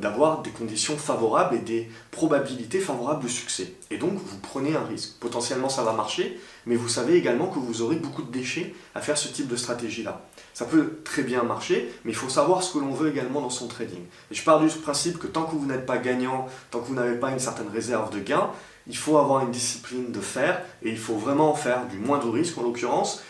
d'avoir 0.01 0.41
des 0.41 0.51
conditions 0.51 0.97
favorables 0.97 1.55
et 1.55 1.59
des 1.59 1.89
probabilités 2.11 2.79
favorables 2.79 3.23
de 3.23 3.29
succès. 3.29 3.73
Et 3.91 3.97
donc 3.97 4.13
vous 4.13 4.37
prenez 4.39 4.75
un 4.75 4.83
risque. 4.83 5.17
Potentiellement 5.19 5.69
ça 5.69 5.83
va 5.83 5.93
marcher, 5.93 6.39
mais 6.65 6.75
vous 6.75 6.89
savez 6.89 7.15
également 7.15 7.47
que 7.47 7.59
vous 7.59 7.81
aurez 7.81 7.95
beaucoup 7.95 8.23
de 8.23 8.31
déchets 8.31 8.73
à 8.95 9.01
faire 9.01 9.17
ce 9.17 9.27
type 9.27 9.47
de 9.47 9.55
stratégie-là. 9.55 10.21
Ça 10.53 10.65
peut 10.65 10.99
très 11.03 11.21
bien 11.21 11.43
marcher, 11.43 11.91
mais 12.03 12.11
il 12.11 12.15
faut 12.15 12.29
savoir 12.29 12.63
ce 12.63 12.73
que 12.73 12.79
l'on 12.79 12.91
veut 12.91 13.09
également 13.09 13.41
dans 13.41 13.49
son 13.49 13.67
trading. 13.67 14.01
Et 14.31 14.35
je 14.35 14.43
pars 14.43 14.59
du 14.59 14.67
principe 14.67 15.19
que 15.19 15.27
tant 15.27 15.43
que 15.43 15.55
vous 15.55 15.65
n'êtes 15.65 15.85
pas 15.85 15.97
gagnant, 15.97 16.47
tant 16.71 16.79
que 16.79 16.87
vous 16.87 16.95
n'avez 16.95 17.17
pas 17.17 17.29
une 17.29 17.39
certaine 17.39 17.69
réserve 17.69 18.11
de 18.11 18.19
gains, 18.19 18.49
il 18.87 18.97
faut 18.97 19.17
avoir 19.17 19.43
une 19.43 19.51
discipline 19.51 20.11
de 20.11 20.19
faire, 20.19 20.63
et 20.81 20.89
il 20.89 20.97
faut 20.97 21.15
vraiment 21.15 21.53
faire 21.53 21.87
du 21.87 21.97
moindre 21.97 22.31
risque 22.31 22.57
en 22.57 22.63
l'occurrence, 22.63 23.21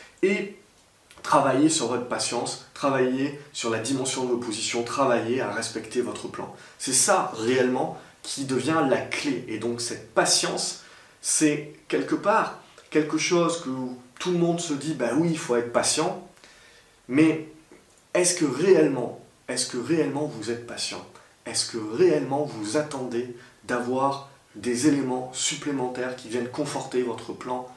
Travaillez 1.24 1.70
sur 1.70 1.88
votre 1.88 2.08
patience, 2.08 2.66
travaillez 2.74 3.40
sur 3.52 3.70
la 3.70 3.80
dimension 3.80 4.26
de 4.26 4.32
l'opposition, 4.32 4.84
travaillez 4.84 5.42
à 5.42 5.52
respecter 5.52 6.02
votre 6.02 6.28
plan. 6.28 6.56
C'est 6.80 6.94
ça 6.94 7.34
réellement 7.36 7.98
qui 8.24 8.46
devient 8.46 8.86
la 8.90 9.02
clé. 9.02 9.46
Et 9.48 9.58
donc 9.60 9.82
cette 9.82 10.14
patience, 10.14 10.84
c'est 11.22 11.74
quelque 11.88 12.16
part 12.16 12.60
quelque 12.90 13.18
chose 13.18 13.62
que 13.62 13.70
tout 14.20 14.32
le 14.32 14.38
monde 14.38 14.60
se 14.60 14.74
dit, 14.74 14.94
ben 14.94 15.18
oui, 15.18 15.30
il 15.32 15.38
faut 15.38 15.56
être 15.56 15.72
patient, 15.72 16.28
mais 17.08 17.48
est-ce 18.14 18.36
que 18.36 18.46
réellement, 18.46 19.22
est-ce 19.48 19.68
que 19.68 19.78
réellement 19.78 20.26
vous 20.26 20.52
êtes 20.52 20.66
patient? 20.66 21.06
Est-ce 21.46 21.72
que 21.72 21.78
réellement 21.78 22.44
vous 22.44 22.78
attendez 22.78 23.36
d'avoir 23.66 24.30
des 24.56 24.88
éléments 24.88 25.32
supplémentaires 25.34 26.16
qui 26.16 26.30
viennent 26.30 26.50
conforter 26.50 27.04
votre 27.04 27.34
plan? 27.34 27.68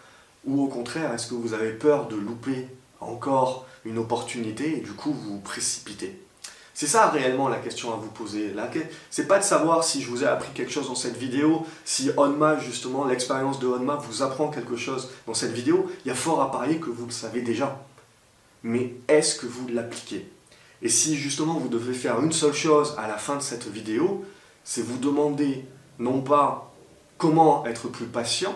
Ou 0.46 0.64
au 0.64 0.68
contraire, 0.68 1.12
est-ce 1.12 1.26
que 1.26 1.34
vous 1.34 1.52
avez 1.52 1.72
peur 1.72 2.08
de 2.08 2.16
louper 2.16 2.66
encore 3.00 3.66
une 3.84 3.98
opportunité 3.98 4.76
et 4.78 4.80
du 4.80 4.92
coup 4.92 5.12
vous 5.12 5.38
précipitez. 5.38 6.20
C'est 6.80 6.86
ça 6.86 7.10
réellement 7.10 7.48
la 7.48 7.58
question 7.58 7.92
à 7.92 7.96
vous 7.96 8.08
poser. 8.08 8.54
C'est 9.10 9.26
pas 9.26 9.38
de 9.38 9.44
savoir 9.44 9.84
si 9.84 10.00
je 10.00 10.08
vous 10.08 10.24
ai 10.24 10.26
appris 10.26 10.50
quelque 10.54 10.72
chose 10.72 10.88
dans 10.88 10.94
cette 10.94 11.16
vidéo, 11.16 11.66
si 11.84 12.10
Onma, 12.16 12.58
justement, 12.58 13.04
l'expérience 13.04 13.58
de 13.58 13.66
Onma 13.66 13.96
vous 13.96 14.22
apprend 14.22 14.48
quelque 14.48 14.76
chose 14.76 15.10
dans 15.26 15.34
cette 15.34 15.52
vidéo. 15.52 15.90
Il 16.04 16.08
y 16.08 16.10
a 16.10 16.14
fort 16.14 16.40
à 16.40 16.50
parier 16.50 16.78
que 16.78 16.88
vous 16.88 17.04
le 17.04 17.12
savez 17.12 17.42
déjà. 17.42 17.84
Mais 18.62 18.94
est-ce 19.08 19.34
que 19.34 19.46
vous 19.46 19.68
l'appliquez? 19.68 20.30
Et 20.80 20.88
si 20.88 21.16
justement 21.16 21.54
vous 21.54 21.68
devez 21.68 21.92
faire 21.92 22.18
une 22.20 22.32
seule 22.32 22.54
chose 22.54 22.94
à 22.96 23.08
la 23.08 23.18
fin 23.18 23.36
de 23.36 23.42
cette 23.42 23.68
vidéo, 23.68 24.24
c'est 24.64 24.80
vous 24.80 24.96
demander 24.96 25.66
non 25.98 26.22
pas 26.22 26.72
comment 27.18 27.66
être 27.66 27.88
plus 27.88 28.06
patient, 28.06 28.54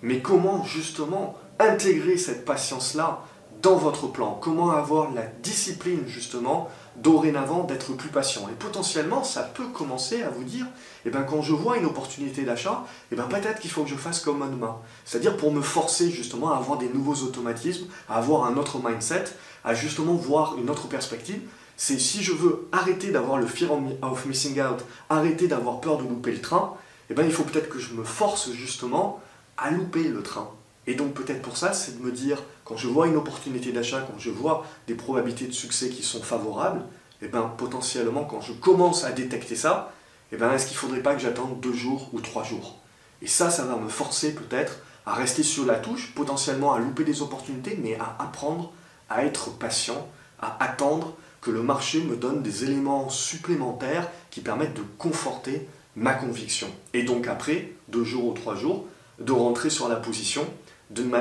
mais 0.00 0.20
comment 0.20 0.64
justement 0.64 1.36
intégrer 1.58 2.16
cette 2.16 2.46
patience-là 2.46 3.22
dans 3.62 3.76
votre 3.76 4.06
plan, 4.06 4.38
comment 4.40 4.70
avoir 4.70 5.12
la 5.12 5.22
discipline 5.42 6.04
justement 6.06 6.68
dorénavant 6.96 7.64
d'être 7.64 7.92
plus 7.92 8.08
patient. 8.08 8.48
Et 8.48 8.54
potentiellement, 8.54 9.24
ça 9.24 9.42
peut 9.42 9.66
commencer 9.68 10.22
à 10.22 10.30
vous 10.30 10.44
dire, 10.44 10.66
eh 11.04 11.10
ben, 11.10 11.22
quand 11.22 11.42
je 11.42 11.52
vois 11.52 11.76
une 11.76 11.84
opportunité 11.84 12.42
d'achat, 12.42 12.84
eh 13.12 13.16
ben, 13.16 13.24
peut-être 13.24 13.60
qu'il 13.60 13.70
faut 13.70 13.82
que 13.82 13.90
je 13.90 13.96
fasse 13.96 14.20
comme 14.20 14.38
Manuma. 14.38 14.80
C'est-à-dire 15.04 15.36
pour 15.36 15.52
me 15.52 15.60
forcer 15.60 16.10
justement 16.10 16.52
à 16.52 16.56
avoir 16.56 16.78
des 16.78 16.88
nouveaux 16.88 17.22
automatismes, 17.24 17.86
à 18.08 18.16
avoir 18.16 18.46
un 18.46 18.56
autre 18.56 18.78
mindset, 18.82 19.24
à 19.64 19.74
justement 19.74 20.14
voir 20.14 20.56
une 20.58 20.70
autre 20.70 20.88
perspective. 20.88 21.40
C'est 21.76 21.98
si 21.98 22.22
je 22.22 22.32
veux 22.32 22.68
arrêter 22.72 23.10
d'avoir 23.10 23.38
le 23.38 23.46
fear 23.46 23.70
of 24.02 24.26
missing 24.26 24.60
out, 24.60 24.84
arrêter 25.10 25.48
d'avoir 25.48 25.80
peur 25.80 25.98
de 25.98 26.04
louper 26.04 26.32
le 26.32 26.40
train, 26.40 26.74
eh 27.10 27.14
ben, 27.14 27.24
il 27.24 27.32
faut 27.32 27.44
peut-être 27.44 27.68
que 27.68 27.78
je 27.78 27.94
me 27.94 28.04
force 28.04 28.50
justement 28.52 29.20
à 29.58 29.70
louper 29.70 30.04
le 30.04 30.22
train. 30.22 30.50
Et 30.86 30.94
donc 30.94 31.14
peut-être 31.14 31.42
pour 31.42 31.56
ça, 31.56 31.72
c'est 31.72 31.98
de 31.98 32.04
me 32.04 32.12
dire, 32.12 32.42
quand 32.64 32.76
je 32.76 32.86
vois 32.86 33.06
une 33.06 33.16
opportunité 33.16 33.72
d'achat, 33.72 34.00
quand 34.00 34.18
je 34.18 34.30
vois 34.30 34.64
des 34.86 34.94
probabilités 34.94 35.46
de 35.46 35.52
succès 35.52 35.88
qui 35.88 36.02
sont 36.02 36.22
favorables, 36.22 36.80
et 37.22 37.26
eh 37.26 37.28
ben 37.28 37.50
potentiellement 37.56 38.24
quand 38.24 38.42
je 38.42 38.52
commence 38.52 39.04
à 39.04 39.12
détecter 39.12 39.56
ça, 39.56 39.92
eh 40.32 40.36
ben 40.36 40.52
est-ce 40.52 40.66
qu'il 40.66 40.74
ne 40.74 40.80
faudrait 40.80 41.02
pas 41.02 41.14
que 41.14 41.20
j'attende 41.20 41.60
deux 41.60 41.72
jours 41.72 42.10
ou 42.12 42.20
trois 42.20 42.44
jours? 42.44 42.76
Et 43.22 43.26
ça, 43.26 43.50
ça 43.50 43.64
va 43.64 43.76
me 43.76 43.88
forcer 43.88 44.34
peut-être 44.34 44.80
à 45.06 45.14
rester 45.14 45.42
sur 45.42 45.64
la 45.64 45.76
touche, 45.76 46.12
potentiellement 46.14 46.74
à 46.74 46.78
louper 46.78 47.04
des 47.04 47.22
opportunités, 47.22 47.78
mais 47.82 47.96
à 47.98 48.16
apprendre 48.18 48.72
à 49.08 49.24
être 49.24 49.50
patient, 49.50 50.06
à 50.40 50.62
attendre 50.62 51.14
que 51.40 51.50
le 51.50 51.62
marché 51.62 52.02
me 52.02 52.16
donne 52.16 52.42
des 52.42 52.64
éléments 52.64 53.08
supplémentaires 53.08 54.08
qui 54.30 54.40
permettent 54.40 54.74
de 54.74 54.82
conforter 54.98 55.68
ma 55.94 56.12
conviction. 56.12 56.68
Et 56.92 57.04
donc 57.04 57.28
après, 57.28 57.72
deux 57.88 58.04
jours 58.04 58.26
ou 58.26 58.32
trois 58.32 58.56
jours, 58.56 58.86
de 59.18 59.32
rentrer 59.32 59.70
sur 59.70 59.88
la 59.88 59.96
position 59.96 60.46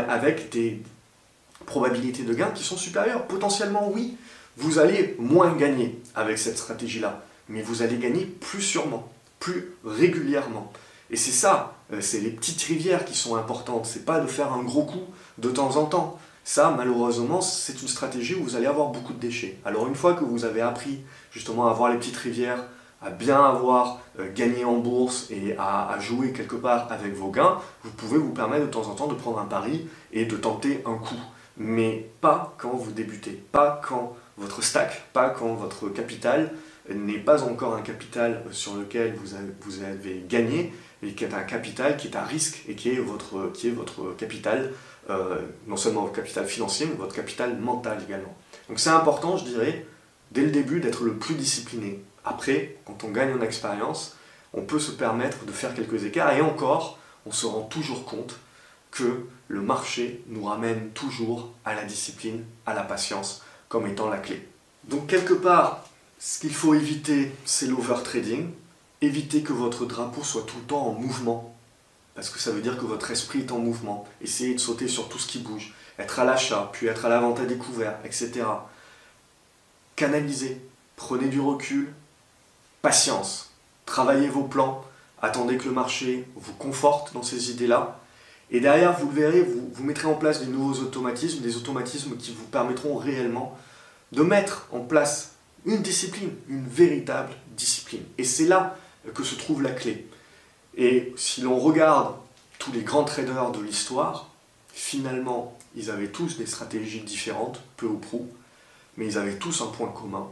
avec 0.07 0.49
des 0.49 0.81
probabilités 1.65 2.23
de 2.23 2.33
gain 2.33 2.51
qui 2.53 2.63
sont 2.63 2.77
supérieures. 2.77 3.25
Potentiellement, 3.27 3.89
oui, 3.93 4.17
Vous 4.57 4.79
allez 4.79 5.15
moins 5.19 5.53
gagner 5.53 5.99
avec 6.15 6.37
cette 6.37 6.57
stratégie-là, 6.57 7.25
mais 7.49 7.61
vous 7.61 7.81
allez 7.81 7.97
gagner 7.97 8.25
plus 8.25 8.61
sûrement, 8.61 9.11
plus 9.39 9.73
régulièrement. 9.83 10.71
Et 11.11 11.17
c'est 11.17 11.31
ça, 11.31 11.75
euh, 11.91 11.99
c'est 11.99 12.21
les 12.21 12.29
petites 12.29 12.61
rivières 12.61 13.03
qui 13.03 13.15
sont 13.15 13.35
importantes, 13.35 13.85
c'est 13.85 14.05
pas 14.05 14.21
de 14.21 14.27
faire 14.27 14.53
un 14.53 14.63
gros 14.63 14.85
coup 14.85 15.03
de 15.39 15.49
temps 15.49 15.75
en 15.75 15.85
temps. 15.85 16.19
Ça, 16.45 16.73
malheureusement, 16.75 17.41
c'est 17.41 17.81
une 17.81 17.87
stratégie 17.87 18.35
où 18.35 18.43
vous 18.43 18.55
allez 18.55 18.65
avoir 18.65 18.89
beaucoup 18.89 19.13
de 19.13 19.19
déchets. 19.19 19.57
Alors 19.65 19.87
une 19.87 19.95
fois 19.95 20.13
que 20.13 20.23
vous 20.23 20.45
avez 20.45 20.61
appris 20.61 21.01
justement 21.31 21.67
à 21.67 21.71
avoir 21.71 21.91
les 21.91 21.97
petites 21.97 22.15
rivières, 22.15 22.63
à 23.05 23.11
bien 23.11 23.41
avoir 23.43 23.99
euh, 24.19 24.31
gagné 24.33 24.65
en 24.65 24.77
bourse 24.77 25.27
et 25.29 25.55
à, 25.57 25.95
jouer 25.99 26.31
quelque 26.31 26.55
part 26.55 26.91
avec 26.91 27.13
vos 27.13 27.29
gains, 27.29 27.59
vous 27.83 27.91
pouvez 27.91 28.17
vous 28.17 28.33
permettre 28.33 28.65
de 28.65 28.71
temps 28.71 28.87
en 28.89 28.95
temps 28.95 29.07
de 29.07 29.13
prendre 29.13 29.39
un 29.39 29.45
pari 29.45 29.87
et 30.11 30.25
de 30.25 30.35
tenter 30.35 30.81
un 30.85 30.95
coup. 30.95 31.19
Mais 31.57 32.09
pas 32.19 32.55
quand 32.57 32.71
vous 32.71 32.91
débutez, 32.91 33.31
pas 33.51 33.79
quand 33.87 34.15
votre 34.37 34.63
stack, 34.63 35.05
pas 35.13 35.29
quand 35.29 35.53
votre 35.53 35.87
capital 35.89 36.51
n'est 36.93 37.19
pas 37.19 37.43
encore 37.43 37.75
un 37.75 37.81
capital 37.81 38.43
sur 38.51 38.75
lequel 38.75 39.15
vous 39.61 39.83
avez, 39.83 40.25
gagné, 40.27 40.73
et 41.01 41.13
qui 41.13 41.23
est 41.23 41.33
un 41.33 41.43
capital 41.43 41.97
qui 41.97 42.07
est 42.07 42.15
à 42.15 42.23
risque 42.23 42.63
et 42.67 42.75
qui 42.75 42.89
est 42.89 42.99
votre, 42.99 43.51
qui 43.53 43.67
est 43.67 43.71
votre 43.71 44.15
capital, 44.17 44.71
euh, 45.09 45.39
non 45.67 45.77
seulement 45.77 46.01
votre 46.01 46.15
capital 46.15 46.45
financier, 46.45 46.87
mais 46.87 46.95
votre 46.95 47.15
capital 47.15 47.57
mental 47.57 47.99
également. 48.05 48.35
Donc 48.67 48.79
c'est 48.79 48.89
important, 48.89 49.37
je 49.37 49.45
dirais, 49.45 49.85
dès 50.31 50.41
le 50.41 50.51
début 50.51 50.79
d'être 50.79 51.03
le 51.03 51.13
plus 51.13 51.35
discipliné. 51.35 52.03
Après, 52.25 52.77
quand 52.85 53.03
on 53.03 53.11
gagne 53.11 53.33
en 53.33 53.41
expérience, 53.41 54.15
on 54.53 54.63
peut 54.63 54.79
se 54.79 54.91
permettre 54.91 55.45
de 55.45 55.51
faire 55.51 55.75
quelques 55.75 56.03
écarts 56.05 56.33
et 56.33 56.41
encore, 56.41 56.97
on 57.25 57.31
se 57.31 57.45
rend 57.45 57.61
toujours 57.61 58.05
compte 58.05 58.39
que 58.91 59.25
le 59.47 59.61
marché 59.61 60.23
nous 60.27 60.45
ramène 60.45 60.89
toujours 60.91 61.51
à 61.65 61.75
la 61.75 61.83
discipline, 61.83 62.43
à 62.65 62.73
la 62.73 62.81
patience, 62.81 63.43
comme 63.69 63.87
étant 63.87 64.09
la 64.09 64.17
clé. 64.17 64.47
Donc 64.85 65.07
quelque 65.07 65.33
part, 65.33 65.85
ce 66.19 66.39
qu'il 66.39 66.53
faut 66.53 66.73
éviter, 66.73 67.31
c'est 67.45 67.67
l'overtrading. 67.67 68.49
Évitez 69.01 69.43
que 69.43 69.53
votre 69.53 69.85
drapeau 69.85 70.23
soit 70.23 70.43
tout 70.43 70.57
le 70.57 70.63
temps 70.63 70.87
en 70.87 70.93
mouvement, 70.93 71.53
parce 72.15 72.29
que 72.29 72.39
ça 72.39 72.51
veut 72.51 72.61
dire 72.61 72.77
que 72.77 72.85
votre 72.85 73.11
esprit 73.11 73.39
est 73.39 73.51
en 73.51 73.59
mouvement. 73.59 74.07
Essayez 74.21 74.55
de 74.55 74.59
sauter 74.59 74.87
sur 74.87 75.09
tout 75.09 75.19
ce 75.19 75.27
qui 75.27 75.39
bouge, 75.39 75.75
être 75.99 76.19
à 76.19 76.23
l'achat, 76.23 76.69
puis 76.71 76.87
être 76.87 77.05
à 77.05 77.09
la 77.09 77.45
découvert, 77.45 77.99
etc. 78.05 78.45
Canalisez, 79.95 80.61
prenez 80.95 81.27
du 81.27 81.41
recul, 81.41 81.93
patience, 82.85 83.49
travaillez 83.87 84.29
vos 84.29 84.43
plans, 84.43 84.85
attendez 85.19 85.57
que 85.57 85.65
le 85.65 85.71
marché 85.71 86.27
vous 86.35 86.53
conforte 86.53 87.13
dans 87.15 87.23
ces 87.23 87.49
idées-là, 87.49 87.99
et 88.51 88.59
derrière, 88.59 88.95
vous 88.95 89.07
le 89.07 89.15
verrez, 89.15 89.41
vous, 89.41 89.71
vous 89.73 89.83
mettrez 89.83 90.05
en 90.05 90.13
place 90.13 90.39
des 90.39 90.45
nouveaux 90.45 90.83
automatismes, 90.83 91.41
des 91.41 91.57
automatismes 91.57 92.15
qui 92.15 92.31
vous 92.31 92.45
permettront 92.45 92.95
réellement 92.95 93.57
de 94.11 94.21
mettre 94.21 94.67
en 94.71 94.81
place 94.81 95.31
une 95.65 95.81
discipline, 95.81 96.29
une 96.47 96.67
véritable 96.67 97.33
discipline. 97.57 98.03
Et 98.19 98.23
c'est 98.23 98.45
là 98.45 98.77
que 99.15 99.23
se 99.23 99.33
trouve 99.33 99.63
la 99.63 99.71
clé. 99.71 100.07
Et 100.77 101.11
si 101.17 101.41
l'on 101.41 101.57
regarde 101.57 102.13
tous 102.59 102.71
les 102.71 102.83
grands 102.83 103.03
traders 103.03 103.49
de 103.49 103.61
l'histoire, 103.61 104.29
finalement, 104.71 105.57
ils 105.75 105.89
avaient 105.89 106.09
tous 106.09 106.37
des 106.37 106.45
stratégies 106.45 107.01
différentes, 107.01 107.61
peu 107.77 107.87
ou 107.87 107.97
prou, 107.97 108.29
mais 108.95 109.07
ils 109.07 109.17
avaient 109.17 109.39
tous 109.39 109.61
un 109.61 109.71
point 109.71 109.89
commun, 109.89 110.27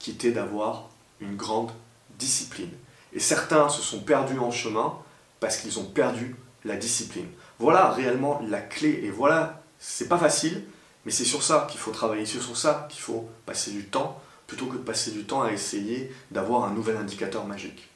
qui 0.00 0.10
était 0.10 0.32
d'avoir 0.32 0.88
une 1.20 1.36
grande 1.36 1.70
discipline. 2.18 2.70
Et 3.12 3.20
certains 3.20 3.68
se 3.68 3.82
sont 3.82 4.00
perdus 4.00 4.38
en 4.38 4.50
chemin 4.50 4.94
parce 5.40 5.58
qu'ils 5.58 5.78
ont 5.78 5.84
perdu 5.84 6.36
la 6.64 6.76
discipline. 6.76 7.26
Voilà 7.58 7.90
réellement 7.90 8.40
la 8.48 8.60
clé. 8.60 9.00
Et 9.04 9.10
voilà, 9.10 9.62
c'est 9.78 10.08
pas 10.08 10.18
facile, 10.18 10.64
mais 11.04 11.12
c'est 11.12 11.24
sur 11.24 11.42
ça 11.42 11.66
qu'il 11.70 11.78
faut 11.78 11.90
travailler, 11.90 12.26
c'est 12.26 12.40
sur 12.40 12.56
ça 12.56 12.88
qu'il 12.90 13.00
faut 13.00 13.28
passer 13.46 13.70
du 13.70 13.84
temps, 13.84 14.20
plutôt 14.46 14.66
que 14.66 14.76
de 14.76 14.82
passer 14.82 15.10
du 15.10 15.24
temps 15.24 15.42
à 15.42 15.52
essayer 15.52 16.12
d'avoir 16.30 16.64
un 16.64 16.72
nouvel 16.72 16.96
indicateur 16.96 17.46
magique. 17.46 17.88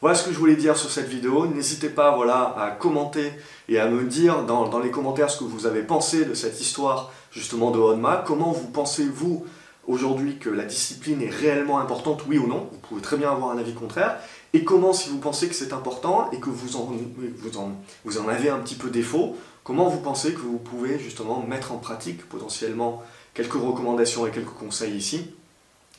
Voilà 0.00 0.16
ce 0.16 0.24
que 0.24 0.32
je 0.32 0.38
voulais 0.38 0.56
dire 0.56 0.76
sur 0.76 0.90
cette 0.90 1.08
vidéo. 1.08 1.46
N'hésitez 1.46 1.88
pas 1.88 2.14
voilà, 2.14 2.54
à 2.58 2.70
commenter 2.72 3.32
et 3.68 3.78
à 3.78 3.88
me 3.88 4.04
dire 4.04 4.42
dans, 4.42 4.68
dans, 4.68 4.80
les 4.80 4.90
commentaires 4.90 5.30
ce 5.30 5.38
que 5.38 5.44
vous 5.44 5.66
avez 5.66 5.82
pensé 5.82 6.24
de 6.24 6.34
cette 6.34 6.60
histoire 6.60 7.10
justement 7.30 7.70
de 7.70 7.78
Honma. 7.78 8.22
Comment 8.26 8.52
vous 8.52 8.68
pensez-vous 8.68 9.46
aujourd'hui 9.86 10.38
que 10.38 10.50
la 10.50 10.64
discipline 10.64 11.22
est 11.22 11.30
réellement 11.30 11.78
importante, 11.78 12.24
oui 12.26 12.38
ou 12.38 12.46
non 12.46 12.68
Vous 12.72 12.78
pouvez 12.78 13.02
très 13.02 13.16
bien 13.16 13.30
avoir 13.30 13.50
un 13.50 13.58
avis 13.58 13.74
contraire. 13.74 14.18
Et 14.52 14.64
comment, 14.64 14.92
si 14.92 15.10
vous 15.10 15.18
pensez 15.18 15.48
que 15.48 15.54
c'est 15.54 15.72
important 15.72 16.30
et 16.30 16.40
que 16.40 16.50
vous 16.50 16.76
en, 16.76 16.84
vous, 16.84 17.58
en, 17.58 17.72
vous 18.04 18.18
en 18.18 18.28
avez 18.28 18.50
un 18.50 18.58
petit 18.58 18.76
peu 18.76 18.90
défaut, 18.90 19.36
comment 19.64 19.88
vous 19.88 20.00
pensez 20.00 20.32
que 20.32 20.40
vous 20.40 20.58
pouvez 20.58 20.98
justement 20.98 21.44
mettre 21.46 21.72
en 21.72 21.78
pratique 21.78 22.28
potentiellement 22.28 23.02
quelques 23.34 23.54
recommandations 23.54 24.26
et 24.26 24.30
quelques 24.30 24.54
conseils 24.54 24.94
ici 24.94 25.30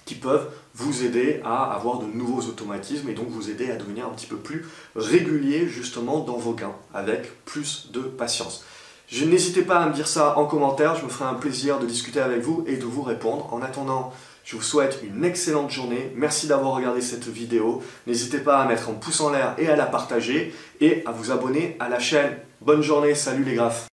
qui 0.06 0.16
peuvent 0.16 0.50
vous 0.76 1.04
aider 1.04 1.42
à 1.44 1.74
avoir 1.74 2.00
de 2.00 2.06
nouveaux 2.06 2.42
automatismes 2.48 3.10
et 3.10 3.14
donc 3.14 3.28
vous 3.30 3.50
aider 3.50 3.72
à 3.72 3.76
devenir 3.76 4.06
un 4.06 4.12
petit 4.12 4.28
peu 4.28 4.38
plus 4.38 4.66
régulier 4.96 5.68
justement 5.68 6.20
dans 6.20 6.38
vos 6.38 6.54
gains 6.54 6.76
avec 6.94 7.44
plus 7.46 7.90
de 7.92 8.02
patience. 8.02 8.64
Je 9.08 9.24
n'hésitez 9.26 9.62
pas 9.62 9.78
à 9.78 9.88
me 9.88 9.94
dire 9.94 10.08
ça 10.08 10.38
en 10.38 10.46
commentaire, 10.46 10.96
je 10.96 11.04
me 11.04 11.10
ferai 11.10 11.30
un 11.30 11.36
plaisir 11.36 11.80
de 11.80 11.86
discuter 11.86 12.20
avec 12.20 12.42
vous 12.42 12.64
et 12.68 12.78
de 12.78 12.86
vous 12.86 13.04
répondre. 13.04 13.54
En 13.54 13.62
attendant, 13.62 14.12
je 14.44 14.56
vous 14.56 14.64
souhaite 14.64 15.00
une 15.04 15.24
excellente 15.24 15.70
journée. 15.70 16.12
Merci 16.16 16.48
d'avoir 16.48 16.74
regardé 16.74 17.02
cette 17.02 17.28
vidéo. 17.28 17.84
N'hésitez 18.08 18.40
pas 18.40 18.58
à 18.58 18.68
mettre 18.68 18.90
un 18.90 18.94
pouce 18.94 19.22
en 19.22 19.32
l'air 19.32 19.56
et 19.58 19.68
à 19.68 19.76
la 19.76 19.86
partager 19.86 20.54
et 20.82 21.04
à 21.06 21.12
vous 21.12 21.32
abonner 21.32 21.78
à 21.80 21.88
la 21.88 22.00
chaîne. 22.00 22.38
Bonne 22.62 22.82
journée, 22.82 23.16
salut 23.16 23.44
les 23.44 23.54
graphes 23.54 23.88